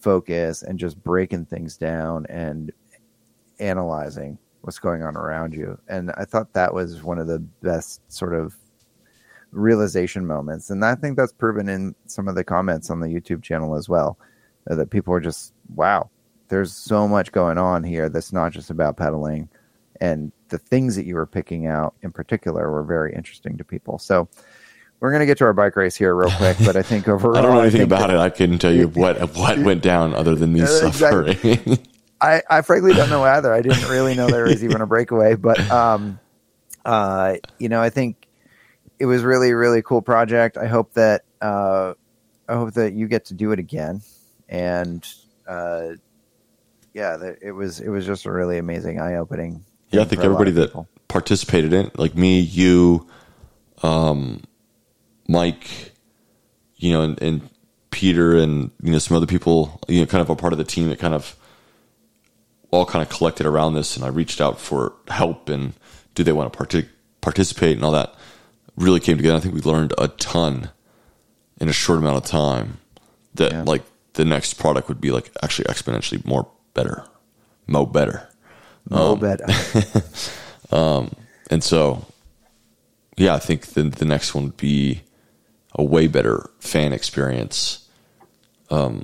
[0.03, 2.71] focus and just breaking things down and
[3.59, 5.79] analyzing what's going on around you.
[5.87, 8.55] And I thought that was one of the best sort of
[9.51, 10.69] realization moments.
[10.69, 13.87] And I think that's proven in some of the comments on the YouTube channel as
[13.87, 14.17] well.
[14.69, 16.09] uh, That people are just, wow,
[16.49, 19.49] there's so much going on here that's not just about pedaling.
[20.01, 23.99] And the things that you were picking out in particular were very interesting to people.
[23.99, 24.27] So
[24.99, 27.37] we're going to get to our bike race here real quick, but I think overall,
[27.37, 28.19] I don't know anything about that- it.
[28.19, 31.37] I couldn't tell you what what went down other than me suffering.
[32.21, 33.53] I, I frankly don't know either.
[33.53, 36.19] I didn't really know there was even a breakaway, but um,
[36.85, 38.27] uh, you know, I think
[38.97, 40.57] it was really, really cool project.
[40.57, 41.95] I hope that uh,
[42.47, 44.01] I hope that you get to do it again,
[44.47, 45.05] and
[45.45, 45.89] uh,
[46.93, 49.65] yeah, that it was it was just a really amazing, eye opening.
[49.91, 53.05] yeah, I think everybody that participated in it, like me, you,
[53.81, 54.43] um,
[55.33, 55.91] Mike,
[56.77, 57.49] you know, and, and
[57.89, 60.63] Peter, and you know some other people, you know, kind of a part of the
[60.75, 61.35] team that kind of
[62.71, 65.73] all kind of collected around this, and I reached out for help and
[66.15, 66.89] do they want to partic-
[67.21, 68.13] participate and all that
[68.75, 69.37] really came together.
[69.37, 70.69] I think we learned a ton
[71.61, 72.77] in a short amount of time
[73.35, 73.63] that Yeah.
[73.63, 77.05] like the next product would be like actually exponentially more better,
[77.67, 78.27] mo better.
[78.89, 79.45] Mo um, better.
[80.71, 81.11] Um,
[81.51, 82.03] and so,
[83.15, 85.01] yeah, I think the the next one would be
[85.75, 87.87] a way better fan experience.
[88.69, 89.03] Um,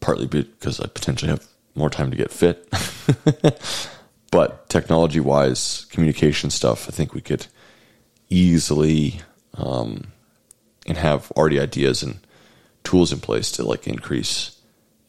[0.00, 2.68] partly because I potentially have more time to get fit,
[4.30, 7.46] but technology wise, communication stuff, I think we could
[8.28, 9.20] easily
[9.54, 10.12] um,
[10.86, 12.18] and have already ideas and
[12.84, 14.56] tools in place to like increase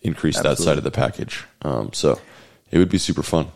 [0.02, 1.46] increase that side of the package.
[1.62, 2.20] Um, so
[2.72, 3.52] it would be super fun.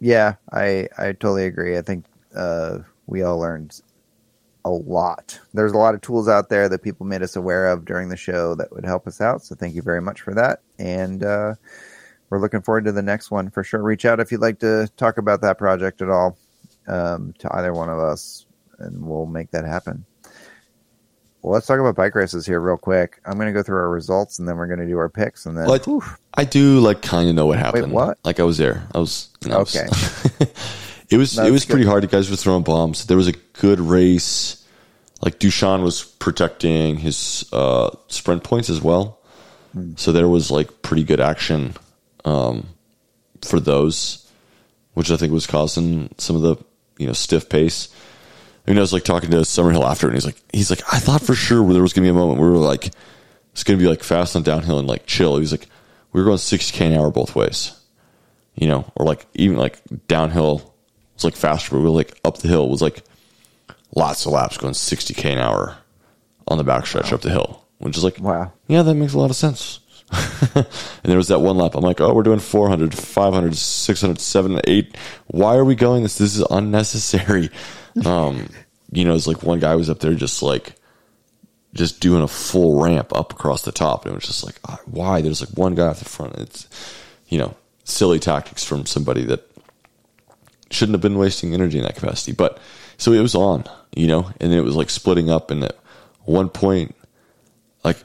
[0.00, 1.76] Yeah, I I totally agree.
[1.76, 2.04] I think
[2.34, 3.80] uh, we all learned
[4.64, 5.38] a lot.
[5.54, 8.16] There's a lot of tools out there that people made us aware of during the
[8.16, 9.42] show that would help us out.
[9.42, 10.60] So thank you very much for that.
[10.78, 11.54] And uh,
[12.28, 13.82] we're looking forward to the next one for sure.
[13.82, 16.36] Reach out if you'd like to talk about that project at all
[16.86, 18.46] um, to either one of us,
[18.78, 20.04] and we'll make that happen.
[21.42, 23.18] Well, let's talk about bike races here real quick.
[23.24, 25.46] I'm going to go through our results, and then we're going to do our picks,
[25.46, 25.80] and then Well,
[26.34, 27.92] I, I do like kind of know what happened.
[27.92, 28.18] what?
[28.24, 28.86] Like I was there.
[28.94, 30.52] I was you know, I was- Okay.
[31.10, 31.72] it was That's it was good.
[31.74, 32.02] pretty hard.
[32.02, 33.06] You guys were throwing bombs.
[33.06, 34.64] There was a good race.
[35.22, 39.18] Like Dushan was protecting his uh, sprint points as well,
[39.74, 39.92] Hmm.
[39.96, 41.74] so there was like pretty good action
[42.24, 42.66] um,
[43.42, 44.26] for those,
[44.94, 46.56] which I think was causing some of the
[46.98, 47.88] you know stiff pace.
[48.66, 50.98] I mean, I was like talking to Summerhill after, and he's like, he's like, I
[50.98, 52.90] thought for sure there was gonna be a moment where we were like,
[53.52, 55.36] it's gonna be like fast on downhill and like chill.
[55.38, 55.66] He's like,
[56.12, 57.72] we were going 60k an hour both ways,
[58.54, 60.69] you know, or like even like downhill
[61.20, 63.02] was like faster, but we were like up the hill was like
[63.94, 65.76] lots of laps going 60k an hour
[66.48, 68.52] on the backstretch up the hill, which is like, Wow.
[68.66, 69.80] yeah, that makes a lot of sense.
[70.54, 70.66] and
[71.04, 71.74] there was that one lap.
[71.76, 74.96] I'm like, oh, we're doing 400, 500, 600, 700, 8.
[75.28, 76.18] Why are we going this?
[76.18, 77.50] This is unnecessary.
[78.06, 78.48] Um,
[78.92, 80.74] you know, it's like one guy was up there just like,
[81.74, 84.04] just doing a full ramp up across the top.
[84.04, 85.20] And it was just like, ah, why?
[85.20, 86.36] There's like one guy at the front.
[86.36, 86.68] It's,
[87.28, 89.49] you know, silly tactics from somebody that
[90.70, 92.32] shouldn't have been wasting energy in that capacity.
[92.32, 92.58] But
[92.96, 93.64] so it was on,
[93.94, 95.50] you know, and it was like splitting up.
[95.50, 95.76] And at
[96.24, 96.94] one point,
[97.84, 97.96] like,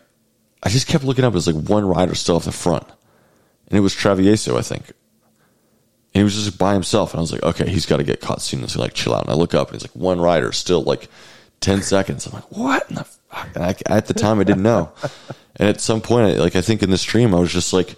[0.64, 1.34] I just kept looking up.
[1.34, 2.88] It was like one rider still off the front,
[3.68, 4.88] and it was Travieso, I think.
[6.14, 8.22] And he was just by himself, and I was like, okay, he's got to get
[8.22, 8.68] caught soon.
[8.68, 9.24] So like, chill out.
[9.24, 11.10] And I look up, and he's like, one rider still like
[11.60, 12.26] ten seconds.
[12.26, 12.90] I'm like, what?
[12.90, 13.50] In the fuck?
[13.54, 14.92] And I, at the time, I didn't know.
[15.58, 17.96] And at some point, like I think in the stream, I was just like,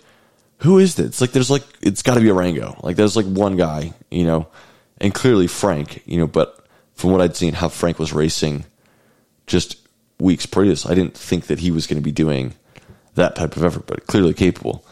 [0.60, 1.05] who is this?
[1.08, 2.82] It's like there's like it's got to be Arango.
[2.84, 4.47] Like there's like one guy, you know,
[4.99, 6.28] and clearly Frank, you know.
[6.28, 8.66] But from what I'd seen, how Frank was racing
[9.45, 9.78] just
[10.20, 12.53] weeks previous, I didn't think that he was going to be doing
[13.16, 14.84] that type of effort, but clearly capable.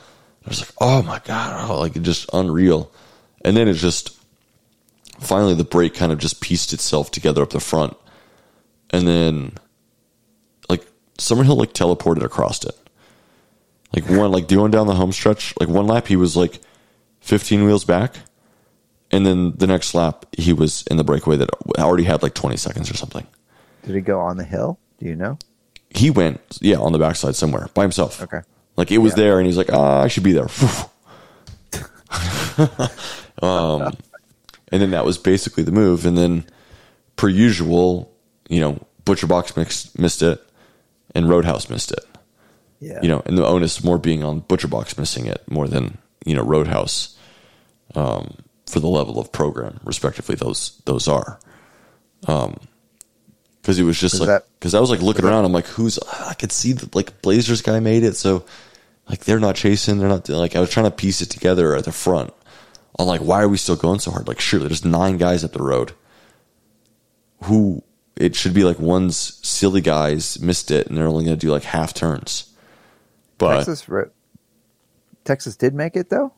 [0.45, 2.91] I was like, oh my god, oh, like just unreal.
[3.43, 4.15] And then it just
[5.19, 7.97] finally the break kind of just pieced itself together up the front,
[8.91, 9.53] and then
[10.69, 10.85] like
[11.17, 12.77] Summerhill like teleported across it.
[13.95, 16.59] Like one, like doing down the home stretch, like one lap he was like
[17.21, 18.15] 15 wheels back,
[19.09, 22.57] and then the next lap he was in the breakaway that already had like 20
[22.57, 23.25] seconds or something.
[23.85, 24.77] did he go on the hill?
[24.99, 25.39] Do you know?
[25.91, 28.21] He went, yeah, on the backside somewhere by himself.
[28.21, 28.41] Okay.
[28.75, 29.23] like it was Yeah.
[29.23, 30.49] there, and he's like, ah, I should be there.
[33.41, 33.93] um,
[34.71, 36.45] and then that was basically the move, and then
[37.15, 38.11] per usual,
[38.49, 40.43] you know, Butcher Box mixed, missed it,
[41.13, 42.03] and Roadhouse missed it.
[42.85, 42.99] Yeah.
[43.01, 46.35] you know, and the onus more being on Butcher Box missing it more than you
[46.35, 47.17] know Roadhouse
[47.95, 50.35] um, for the level of program, respectively.
[50.35, 51.39] Those those are,
[52.21, 56.35] because it was just like because I was like looking around, I'm like, who's I
[56.35, 58.45] could see the like Blazers guy made it, so
[59.09, 61.85] like they're not chasing, they're not like I was trying to piece it together at
[61.85, 62.33] the front.
[62.99, 64.27] I'm like, why are we still going so hard?
[64.27, 65.93] Like, surely there's nine guys up the road.
[67.43, 67.83] Who
[68.15, 71.51] it should be like one's silly guys missed it, and they're only going to do
[71.51, 72.53] like half turns.
[73.37, 73.87] But Texas,
[75.23, 76.33] Texas did make it though.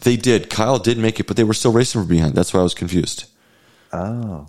[0.00, 0.48] they did.
[0.50, 2.34] Kyle did make it, but they were still racing from behind.
[2.34, 3.24] That's why I was confused.
[3.92, 4.46] Oh,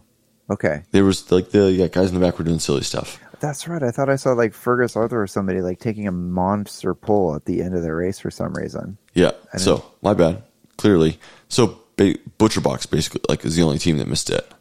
[0.50, 3.20] okay, There was like the yeah, guys in the back were doing silly stuff.
[3.40, 3.82] that's right.
[3.82, 7.46] I thought I saw like Fergus Arthur or somebody like taking a monster pull at
[7.46, 8.98] the end of the race for some reason.
[9.16, 9.32] Yeah.
[9.58, 10.44] So my bad.
[10.78, 14.52] Clearly, so ba- Butcher Box basically like is the only team that missed it,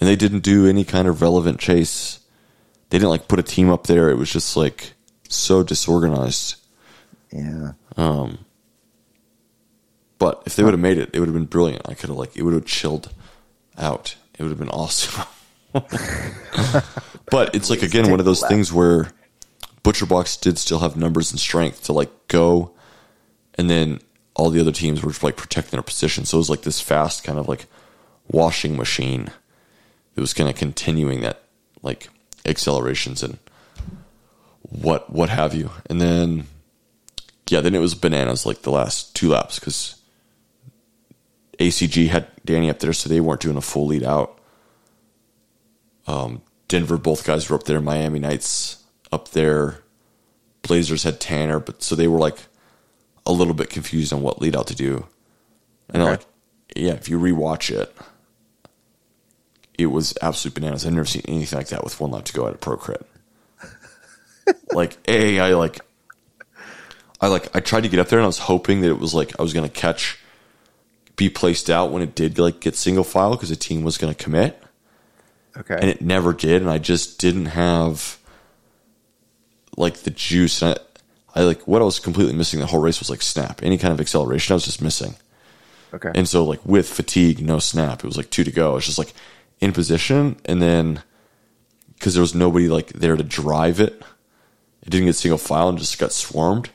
[0.00, 2.18] and they didn't do any kind of relevant chase.
[2.90, 4.10] They didn't like put a team up there.
[4.10, 4.93] It was just like
[5.34, 6.56] so disorganized.
[7.32, 8.38] Yeah, Um,
[10.18, 11.82] But if they would have made it, it would have been brilliant.
[11.88, 13.12] I could have like it would have chilled
[13.76, 14.16] out.
[14.38, 15.24] It would have been awesome.
[17.30, 19.10] but it's like again one of those things where
[19.82, 22.72] Butcher Box did still have numbers and strength to like go,
[23.56, 24.00] and then
[24.36, 26.24] all the other teams were just like protecting their position.
[26.24, 27.66] So it was like this fast kind of like
[28.28, 29.30] washing machine.
[30.16, 31.42] It was kind of continuing that
[31.82, 32.08] like
[32.46, 33.38] accelerations and
[34.68, 35.70] what what have you.
[35.88, 36.46] And then
[37.48, 40.00] yeah, then it was bananas like the last two laps because
[41.58, 44.38] ACG had Danny up there, so they weren't doing a full lead out.
[46.06, 47.80] Um, Denver, both guys were up there.
[47.80, 49.80] Miami Knights up there.
[50.62, 52.38] Blazers had Tanner, but so they were like
[53.26, 55.06] a little bit confused on what lead out to do.
[55.90, 56.10] And Okay.
[56.12, 56.26] like,
[56.74, 57.94] yeah, if you rewatch it,
[59.78, 60.86] it was absolute bananas.
[60.86, 63.06] I've never seen anything like that with one lap to go at a pro crit.
[64.72, 65.80] Like, a, I like,
[67.20, 69.14] I like, I tried to get up there and I was hoping that it was
[69.14, 70.18] like I was gonna catch,
[71.16, 74.14] be placed out when it did like get single file because the team was gonna
[74.14, 74.60] commit.
[75.56, 75.76] Okay.
[75.80, 78.18] and it never did and i just didn't have
[79.76, 80.60] like the juice.
[80.62, 80.76] And
[81.34, 83.62] I, I like what i was completely missing the whole race was like snap.
[83.62, 85.14] Any kind of acceleration i was just missing.
[85.92, 86.10] Okay.
[86.12, 88.76] and so like with fatigue no snap it was like two to go.
[88.76, 89.14] It's just like
[89.60, 91.02] in position and then
[91.94, 94.02] because there was nobody like there to drive it
[94.84, 96.70] it didn't get single file and just got swarmed.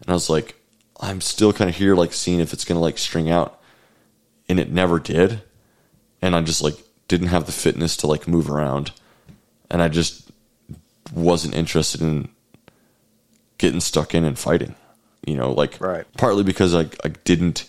[0.00, 0.54] And i was like
[1.00, 3.60] i'm still kind of here like seeing if it's gonna like string out.
[4.48, 5.42] And it never did.
[6.22, 6.76] And i just like
[7.08, 8.92] didn't have the fitness to like move around.
[9.70, 10.30] And i just
[11.12, 12.28] wasn't interested in
[13.58, 14.74] getting stuck in and fighting
[15.26, 16.04] you know like Right.
[16.18, 17.64] partly because I, I didn't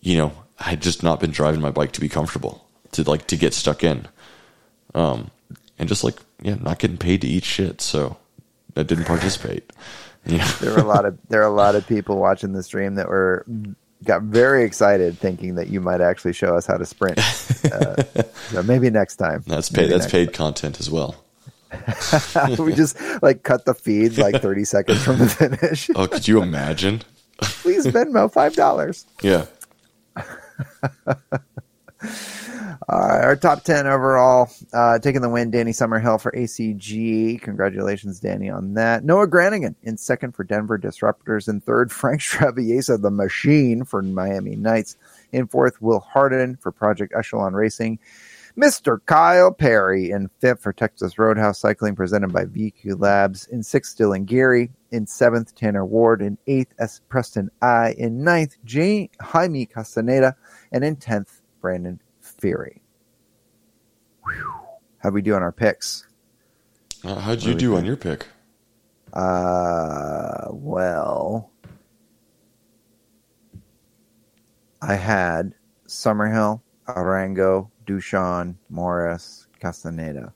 [0.00, 3.26] you know i had just not been driving my bike to be comfortable to like
[3.28, 4.06] to get stuck in.
[4.94, 5.30] Um
[5.78, 8.16] and just like yeah not getting paid to eat shit so
[8.76, 9.72] i didn't participate
[10.26, 12.94] yeah there were a lot of there are a lot of people watching the stream
[12.96, 13.44] that were
[14.04, 17.18] got very excited thinking that you might actually show us how to sprint.
[17.70, 18.02] Uh,
[18.48, 19.44] so maybe next time.
[19.46, 21.22] that's paid Maybe that's paid content as well
[22.58, 25.90] we just like cut the feed like 30 seconds from the finish.
[25.94, 27.02] oh could you imagine
[27.42, 29.06] Please Venmo five dollars.
[29.22, 29.44] yeah
[32.88, 34.50] our top 10 overall.
[34.72, 37.40] Uh, taking the win, Danny Summerhill for ACG.
[37.40, 39.04] Congratulations, Danny, on that.
[39.04, 41.48] Noah Granigan in second for Denver Disruptors.
[41.48, 44.96] In third, Frank Travieso, the machine for Miami Knights.
[45.32, 47.98] In fourth, Will Harden for Project Echelon Racing.
[48.56, 48.98] Mr.
[49.06, 53.46] Kyle Perry in fifth for Texas Roadhouse Cycling, presented by VQ Labs.
[53.46, 54.70] In sixth, Dylan Geary.
[54.90, 56.20] In seventh, Tanner Ward.
[56.20, 57.00] In eighth, S.
[57.08, 57.94] Preston I.
[57.96, 60.34] In ninth, J- Jaime Castaneda.
[60.72, 62.00] And in tenth, Brandon
[62.40, 62.82] Fury.
[64.24, 64.54] Whew.
[64.98, 66.06] How we do on our picks?
[67.04, 68.26] uh, how'd you do do on your pick
[69.12, 71.50] Uh, well,
[74.82, 75.54] I had
[75.86, 80.32] Summerhill, Arango, Dushan, Morris, Castaneda.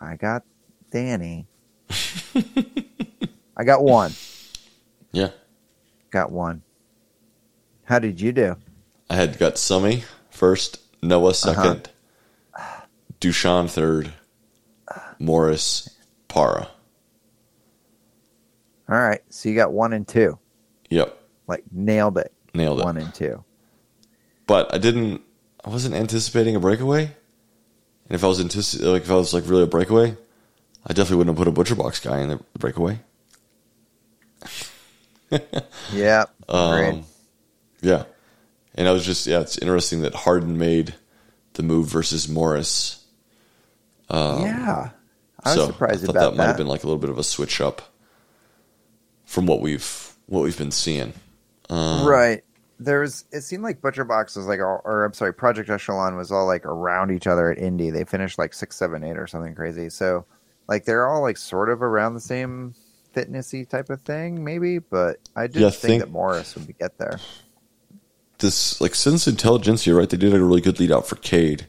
[0.00, 0.42] I got
[0.90, 1.46] Danny.
[3.56, 4.12] I got one.
[5.12, 5.30] yeah
[6.10, 6.62] Got one.
[7.84, 8.56] How did you do?
[9.10, 11.86] i had got summy first noah 2nd
[13.20, 14.12] dushan third
[15.18, 15.88] morris
[16.28, 16.68] para
[18.88, 20.38] All right, so you got one and two.
[20.90, 22.32] yep Like nailed it.
[22.52, 23.44] nailed it One and two.
[24.46, 25.22] but I didn't.
[25.64, 27.04] I wasn't anticipating a breakaway.
[27.04, 30.14] And if I was antici- like if I was like really a breakaway,
[30.86, 33.00] I definitely wouldn't have put a butcher box guy in the breakaway.
[35.92, 36.24] Yeah.
[36.48, 37.04] Um,
[37.80, 38.04] yeah,
[38.74, 39.40] and I was just yeah.
[39.40, 40.94] It's interesting that Harden made
[41.54, 43.04] the move versus Morris.
[44.10, 44.90] yeah.
[45.46, 47.10] I was so surprised I thought about that might have been like a little bit
[47.10, 47.82] of a switch up
[49.24, 51.12] from what we've what we've been seeing.
[51.68, 52.42] Um, right.
[52.80, 53.24] There was.
[53.30, 56.46] It seemed like Butcher Box was like, all, or I'm sorry, Project Echelon was all
[56.46, 57.90] like around each other at Indy.
[57.90, 59.88] They finished like six, seven, eight, or something crazy.
[59.90, 60.24] So,
[60.66, 62.74] like, they're all like sort of around the same
[63.14, 64.80] fitnessy type of thing, maybe.
[64.80, 67.20] But I did Yeah, think, think- that Morris would get there.
[68.38, 70.08] This like since Intelligentsia, right?
[70.08, 71.66] They did a really good lead out for Cade,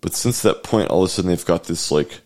[0.00, 2.20] but since that point, all of a sudden they've got this like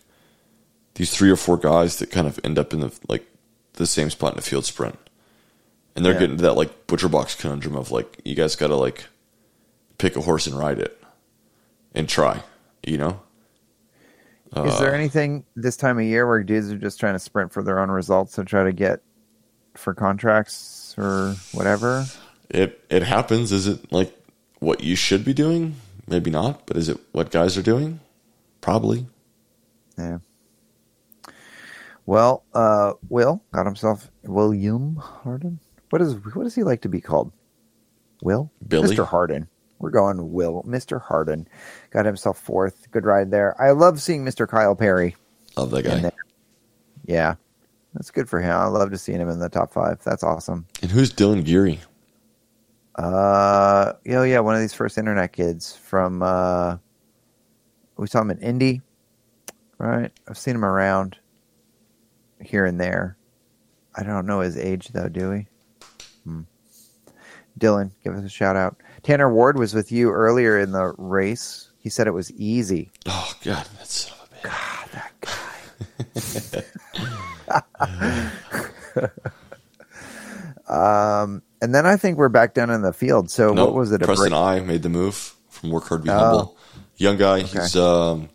[0.95, 3.25] these three or four guys that kind of end up in the like
[3.73, 4.97] the same spot in the field sprint,
[5.95, 6.19] and they're Yeah.
[6.21, 9.05] getting to that like butcher box conundrum of like you guys got to like
[9.97, 11.01] pick a horse and ride it
[11.93, 12.41] and try,
[12.85, 13.21] you know.
[14.55, 17.51] Is Uh, there anything this time of year where dudes are just trying to sprint
[17.51, 19.01] for their own results and try to get
[19.75, 22.05] for contracts or whatever?
[22.49, 23.51] It it happens.
[23.51, 24.17] Is it like
[24.59, 25.75] what you should be doing?
[26.07, 27.99] Maybe not, but is it what guys are doing?
[28.61, 29.07] Probably.
[29.97, 30.19] Yeah.
[32.05, 35.59] Well, uh, Will got himself William Harden.
[35.89, 37.31] What is what does he like to be called?
[38.21, 38.95] Will Billy?
[38.95, 39.05] Mr.
[39.05, 39.47] Harden.
[39.79, 41.01] We're going Will Mr.
[41.01, 41.47] Harden
[41.91, 42.89] got himself fourth.
[42.91, 43.59] Good ride there.
[43.61, 44.47] I love seeing Mr.
[44.47, 45.15] Kyle Perry
[45.57, 46.11] Love that guy.
[47.05, 47.35] Yeah,
[47.93, 48.55] that's good for him.
[48.55, 50.03] I love to see him in the top five.
[50.03, 50.67] That's awesome.
[50.81, 51.79] And who's Dylan Geary?
[52.97, 56.23] Uh, oh yeah, one of these first internet kids from.
[56.23, 56.77] Uh,
[57.97, 58.81] we saw him in Indy,
[59.77, 60.11] right?
[60.27, 61.17] I've seen him around
[62.41, 63.17] here and there.
[63.95, 65.47] I don't know his age though, do we?
[66.23, 66.41] Hmm.
[67.59, 68.77] Dylan, give us a shout out.
[69.01, 71.71] Tanner Ward was with you earlier in the race.
[71.79, 72.91] He said it was easy.
[73.05, 74.43] Oh God, that's son of a bitch.
[74.43, 75.31] God, that guy.
[81.23, 83.29] um, and then I think we're back down in the field.
[83.31, 84.01] So No, what was it?
[84.01, 86.13] Preston break- I made the move from work hard, be Oh.
[86.17, 86.57] humble.
[86.97, 87.41] Young guy.
[87.41, 88.29] He's um,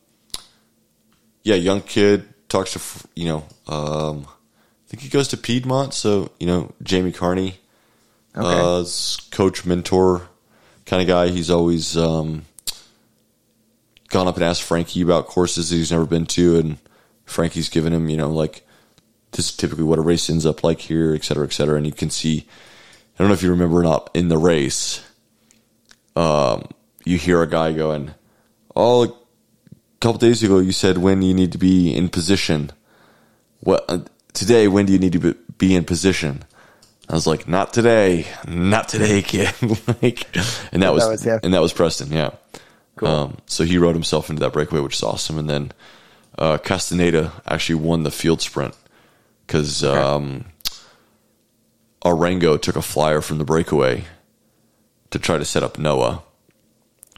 [1.43, 2.25] yeah, young kid.
[2.49, 2.81] Talks to
[3.17, 3.45] you know.
[3.67, 5.95] Um, I think he goes to Piedmont.
[5.95, 7.59] So you know, Jamie Carney,
[8.37, 8.47] Okay.
[8.47, 8.85] uh,
[9.31, 10.23] coach, mentor,
[10.87, 11.29] kind of guy.
[11.29, 12.45] He's always um,
[14.11, 16.79] gone up and asked Frankie about courses that he's never been to, and
[17.25, 18.67] Frankie's given him, you know, like
[19.33, 21.77] this is typically what a race ends up like here, et cetera, et cetera.
[21.77, 22.47] And you can see.
[23.15, 25.03] I don't know if you remember or not in the race
[27.05, 28.13] you hear a guy going,
[28.75, 29.13] "Oh, a
[30.01, 32.71] couple days ago you said when you need to be in position.
[33.61, 34.01] What uh,
[34.33, 34.69] today?
[34.69, 36.45] When do you need to be, in position?"
[37.09, 39.53] I was like, "Not today, not today, kid."
[40.03, 40.27] like,
[40.73, 41.41] and that was, was him.
[41.43, 42.13] and that was Preston.
[42.13, 42.31] Yeah.
[42.97, 43.09] Cool.
[43.09, 45.39] Um, so he rode himself into that breakaway, which is awesome.
[45.39, 45.73] And then
[46.39, 48.77] uh, Castaneda actually won the field sprint
[49.47, 50.45] because um,
[52.05, 54.05] Arango took a flyer from the breakaway
[55.11, 56.23] to try to set up Noah.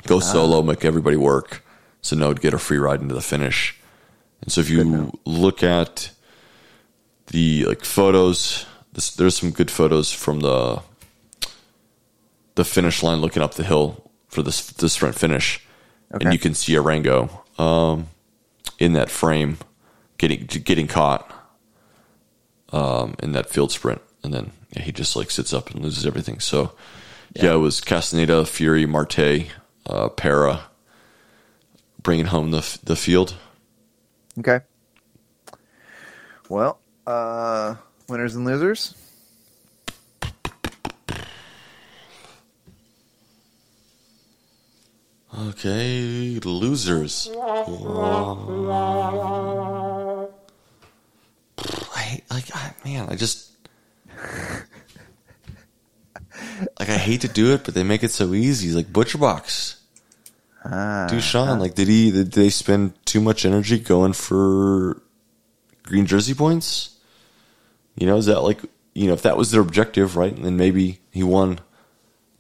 [0.07, 1.65] Go solo, make everybody work,
[2.03, 3.79] so Noah would get a free ride into the finish.
[4.43, 6.11] And so if you look at
[7.29, 10.83] the like photos, this, there's some good photos from the
[12.57, 15.61] the finish line looking up the hill for this the sprint finish,
[16.15, 16.25] Okay.
[16.27, 18.09] and you can see Arango um,
[18.79, 19.57] in that frame
[20.19, 21.31] getting getting caught
[22.73, 26.05] um, in that field sprint, and then yeah, he just like sits up and loses
[26.07, 26.41] everything.
[26.41, 26.73] So
[27.35, 29.47] yeah, it was Castaneda, Fury, Marte,
[29.87, 30.65] uh, Para
[32.03, 33.35] bringing home the the field.
[34.39, 34.61] Okay.
[36.49, 37.77] Well, uh,
[38.09, 38.95] winners and losers.
[45.37, 47.29] Okay, losers.
[51.97, 53.44] I like, I, man, I just
[56.79, 58.71] like I hate to do it, but they make it so easy.
[58.71, 59.81] Like Butcher Box,
[60.65, 61.61] Ah, Dushan.
[61.61, 62.11] Like, did he?
[62.11, 65.03] Did they spend too much energy going for
[65.83, 66.97] green jersey points?
[67.97, 68.61] You know, is that like
[68.95, 70.35] you know if that was their objective, right?
[70.35, 71.61] Then maybe he won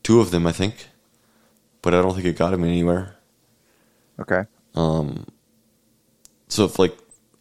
[0.02, 0.88] two of them, I think,
[1.82, 3.16] but I don't think it got him anywhere.
[4.20, 4.44] okay.
[4.74, 5.26] Um.
[6.48, 6.96] So if like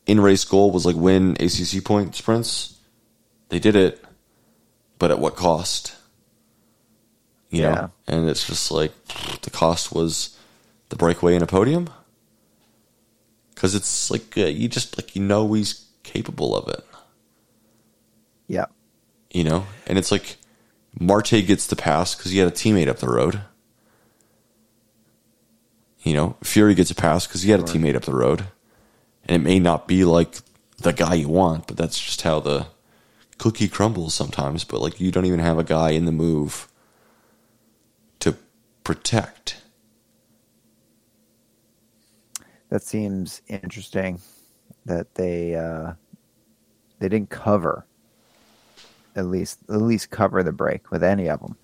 [0.05, 2.77] in race goal was like win ACC point sprints,
[3.49, 4.03] they did it,
[5.03, 5.97] but at what cost?
[7.49, 7.71] You Yeah.
[7.75, 8.93] know, and it's just like
[9.41, 10.29] the cost was
[10.87, 11.89] the breakaway and a podium
[13.53, 16.85] because it's like uh, you just like you know he's capable of it,
[18.47, 18.67] Yeah.
[19.29, 20.37] you know, and it's like
[20.97, 23.41] Marte gets the pass because he had a teammate up the road.
[26.03, 28.45] You know, Fury gets a pass because he had a teammate up the road.
[29.25, 30.37] And it may not be like
[30.77, 32.67] the guy you want, but that's just how the
[33.37, 34.63] cookie crumbles sometimes.
[34.63, 36.67] But like you don't even have a guy in the move
[38.19, 38.35] to
[38.83, 39.61] protect.
[42.69, 44.19] That seems interesting
[44.85, 45.93] that they uh,
[46.99, 47.85] they didn't cover
[49.15, 51.55] at least at least cover the break with any of them,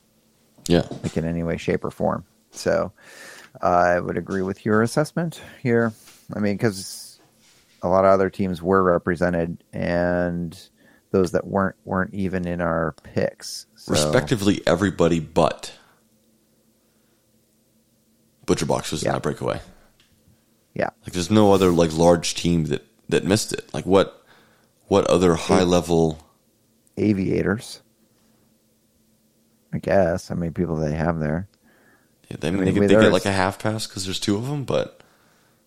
[0.68, 0.84] Yeah.
[1.02, 2.26] like in any way, shape, or form.
[2.52, 2.92] So
[3.62, 5.92] I would agree with your assessment here.
[6.36, 7.20] I mean, because
[7.82, 10.56] a lot of other teams were represented, and
[11.12, 13.66] those that weren't weren't even in our picks.
[13.76, 15.72] So, Respectively, everybody but
[18.46, 19.10] Butcher Box was Yeah.
[19.10, 19.62] in that breakaway.
[20.74, 23.74] Yeah, Like there's no other like large team that that missed it.
[23.74, 24.24] Like what
[24.88, 26.20] what other high level
[26.98, 27.82] aviators.
[29.74, 30.28] I guess.
[30.28, 31.48] how many people they have there.
[32.44, 34.64] I mean, they, get, they get like a half pass because there's two of them,
[34.64, 35.02] but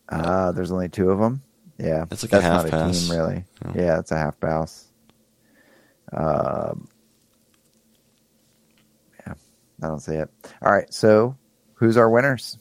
[0.08, 1.42] Ah, there's only two of them.
[1.78, 2.96] Yeah, That's like a half not pass.
[2.96, 3.44] a team, really.
[3.64, 3.72] Yeah.
[3.74, 4.86] Yeah, it's a half pass.
[6.12, 6.88] Um,
[9.26, 9.34] yeah,
[9.82, 10.28] I don't see it.
[10.60, 11.36] All right, so
[11.74, 12.58] who's our winners?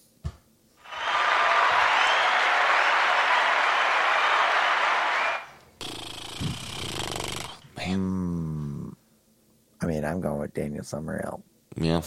[7.77, 8.89] Hmm.
[9.81, 11.41] I mean, I'm going with Daniel Summerhill.
[11.75, 12.01] Yeah,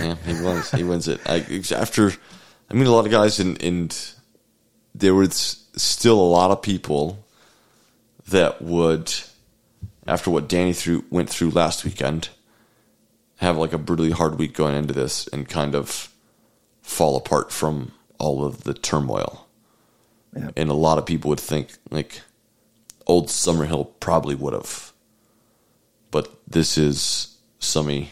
[0.00, 0.70] yeah, he was.
[0.70, 1.20] He wins it.
[1.26, 1.44] I,
[1.74, 2.12] after,
[2.70, 4.14] I mean, a lot of guys, and and
[4.94, 7.24] there was still a lot of people
[8.28, 9.12] that would,
[10.08, 12.30] after what Danny through went through last weekend,
[13.36, 16.12] have like a brutally hard week going into this and kind of
[16.82, 19.46] fall apart from all of the turmoil.
[20.34, 20.50] Yeah.
[20.56, 22.22] And a lot of people would think like
[23.06, 24.92] old Summerhill probably would have.
[26.10, 28.08] But this is Summy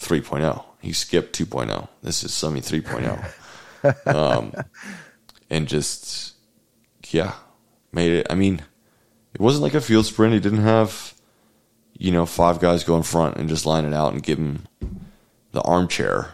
[0.00, 0.64] 3.0.
[0.80, 1.88] He skipped 2.0.
[2.02, 4.06] This is Summy 3.0.
[4.14, 4.52] um,
[5.50, 6.34] and just,
[7.10, 7.34] yeah,
[7.92, 8.26] made it.
[8.30, 8.62] I mean,
[9.36, 10.32] it wasn't like a field sprint.
[10.32, 11.12] He didn't have,
[11.98, 14.66] you know, five guys go in front and just line it out and give him
[15.52, 16.32] the armchair.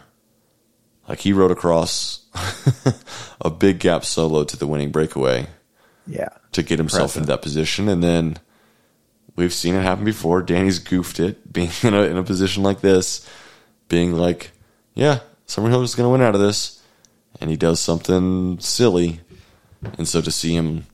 [1.09, 2.25] Like he rode across
[3.41, 5.47] a big gap solo to the winning breakaway
[6.07, 6.29] Yeah.
[6.53, 7.89] to get himself into that position.
[7.89, 8.37] And then
[9.35, 10.41] we've seen it happen before.
[10.41, 13.29] Danny's goofed it, being in a, in a position like this,
[13.89, 14.51] being like,
[14.93, 16.81] yeah, Summerhill is going to win out of this.
[17.41, 19.19] And he does something silly.
[19.97, 20.85] And so to see him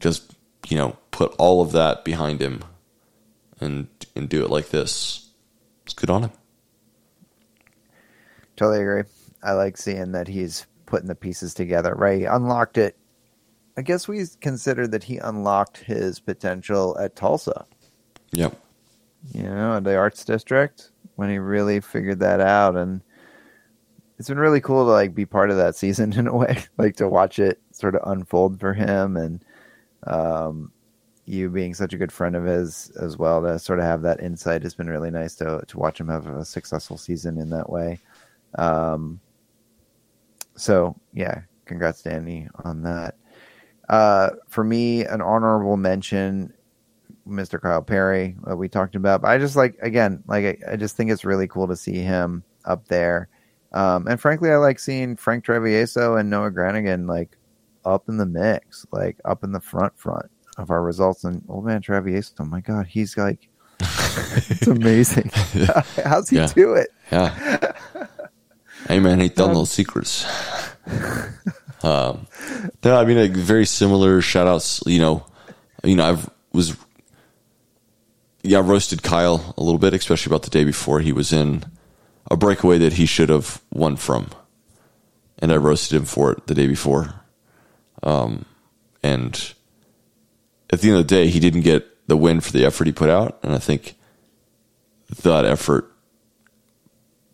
[0.00, 0.33] just,
[0.68, 2.62] you know, put all of that behind him
[3.60, 5.30] and and do it like this,
[5.84, 6.30] it's good on him.
[8.56, 9.02] Totally agree.
[9.42, 11.94] I like seeing that he's putting the pieces together.
[11.94, 12.96] Right, he unlocked it.
[13.76, 17.66] I guess we consider that he unlocked his potential at Tulsa.
[18.32, 18.56] Yep.
[19.32, 23.02] You know, the arts district when he really figured that out, and
[24.18, 26.96] it's been really cool to like be part of that season in a way, like
[26.96, 29.44] to watch it sort of unfold for him, and
[30.06, 30.70] um,
[31.26, 34.20] you being such a good friend of his as well to sort of have that
[34.20, 37.70] insight has been really nice to to watch him have a successful season in that
[37.70, 37.98] way.
[38.56, 39.20] Um,
[40.56, 43.16] so yeah, congrats, Danny, on that.
[43.88, 46.52] Uh, for me, an honorable mention,
[47.26, 47.60] Mr.
[47.60, 49.22] Kyle Perry, we talked about.
[49.22, 51.98] But I just like again, like I, I just think it's really cool to see
[51.98, 53.28] him up there.
[53.72, 57.36] Um, and frankly, I like seeing Frank Travieso and Noah Granigan like
[57.84, 60.26] up in the mix, like up in the front front
[60.56, 61.24] of our results.
[61.24, 63.48] And old man Travieso, oh my god, he's like,
[63.80, 65.30] it's amazing.
[66.04, 66.46] How's he Yeah.
[66.54, 66.90] do it?
[67.10, 67.72] Yeah.
[68.88, 70.24] hey man, ain't done those secrets.
[71.82, 72.26] um,
[72.84, 75.26] no, I mean like very similar shout outs, you know,
[75.82, 76.76] you know, I've was
[78.42, 81.64] yeah, I roasted Kyle a little bit, especially about the day before he was in
[82.30, 84.28] a breakaway that he should have won from.
[85.38, 87.14] And I roasted him for it the day before.
[88.04, 88.44] Um,
[89.02, 89.54] and
[90.70, 92.92] at the end of the day, he didn't get the win for the effort he
[92.92, 93.38] put out.
[93.42, 93.96] And I think
[95.22, 95.90] that effort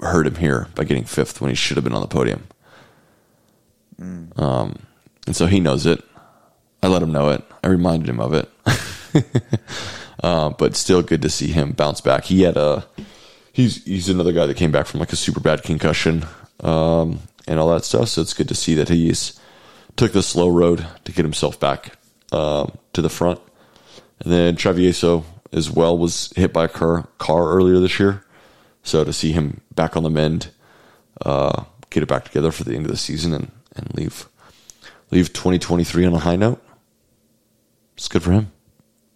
[0.00, 2.44] hurt him here by getting fifth when he should have been on the podium.
[4.36, 4.78] Um,
[5.26, 6.02] and so he knows it.
[6.82, 7.44] I let him know it.
[7.62, 8.50] I reminded him of it.
[10.22, 12.24] uh, but still good to see him bounce back.
[12.24, 12.86] He had a
[13.52, 16.24] he's he's another guy that came back from like a super bad concussion
[16.60, 18.08] um, and all that stuff.
[18.08, 19.38] So it's good to see that he's
[19.96, 21.92] took the slow road to get himself back
[22.32, 23.40] um, to the front.
[24.20, 28.24] And then Travieso as well was hit by a car car earlier this year.
[28.82, 30.50] So to see him back on the mend,
[31.24, 34.28] uh, get it back together for the end of the season and, and leave
[35.10, 36.62] leave 2023 on a high note,
[37.96, 38.52] it's good for him.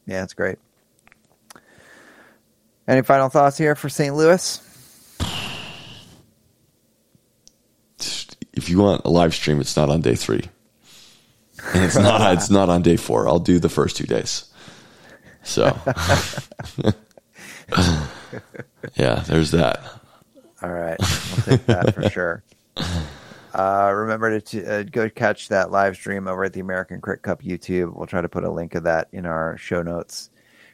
[0.06, 0.58] Yeah, it's great.
[2.86, 4.14] Any final thoughts here for St.
[4.14, 4.60] Louis?
[8.52, 10.42] If you want a live stream, it's not on day three,
[11.72, 13.28] and it's not it's not on day four.
[13.28, 14.46] I'll do the first two days.
[15.42, 15.66] So,
[18.96, 19.82] yeah, there's that.
[20.62, 22.42] All right, we'll take that for sure.
[23.54, 27.42] Uh, remember to uh, go catch that live stream over at the American Crit Cup
[27.42, 27.94] YouTube.
[27.94, 30.30] We'll try to put a link of that in our show notes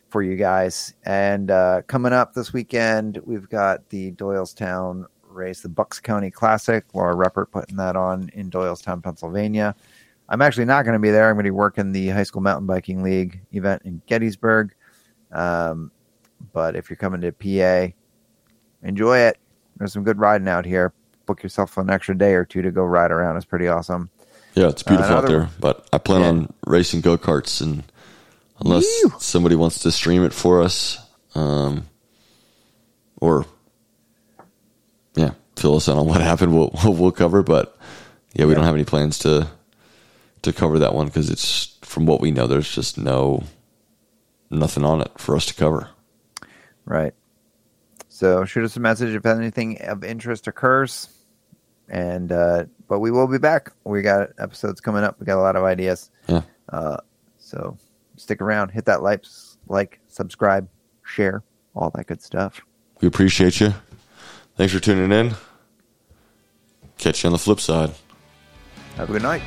[0.09, 0.95] for you guys.
[1.05, 6.85] And uh, coming up this weekend, we've got the Doylestown race, the Bucks County Classic.
[6.95, 9.75] Laura Ruppert putting that on in Doylestown, Pennsylvania.
[10.31, 11.29] I'm actually not going to be there.
[11.29, 14.73] I'm going to be working the High School Mountain Biking League event in Gettysburg.
[15.33, 15.91] Um,
[16.53, 17.93] but if you're coming to PA,
[18.87, 19.39] enjoy it.
[19.77, 20.93] There's some good riding out here.
[21.27, 23.37] Book yourself an extra day or two to go ride around.
[23.37, 24.09] It's pretty awesome.
[24.55, 25.49] Yeah, it's beautiful out there.
[25.59, 26.29] But I plan Yeah.
[26.29, 27.83] on racing go karts, and
[28.61, 28.85] unless
[29.19, 30.99] somebody wants to stream it for us,
[31.35, 31.85] um,
[33.21, 33.47] or
[35.15, 37.43] yeah, fill us in on what happened, we'll we'll, we'll cover.
[37.43, 37.77] But
[38.35, 38.57] yeah, we Yeah.
[38.57, 39.47] don't have any plans to
[40.43, 42.47] to cover that one because it's from what we know.
[42.47, 43.43] There's just no
[44.51, 45.89] nothing on it for us to cover.
[46.85, 47.15] Right.
[48.09, 51.09] So shoot us a message if anything of interest occurs.
[51.89, 53.73] And uh, but we will be back.
[53.85, 55.19] We got episodes coming up.
[55.19, 56.11] We got a lot of ideas.
[56.29, 56.99] Yeah, Uh,
[57.39, 57.77] so
[58.17, 58.71] stick around.
[58.71, 59.25] Hit that like,
[59.67, 60.69] like, subscribe,
[61.05, 61.43] share,
[61.75, 62.61] all that good stuff.
[63.01, 63.75] we appreciate you.
[64.57, 65.35] Thanks for tuning in.
[66.99, 67.91] Catch you on the flip side.
[68.97, 69.43] Have a good night.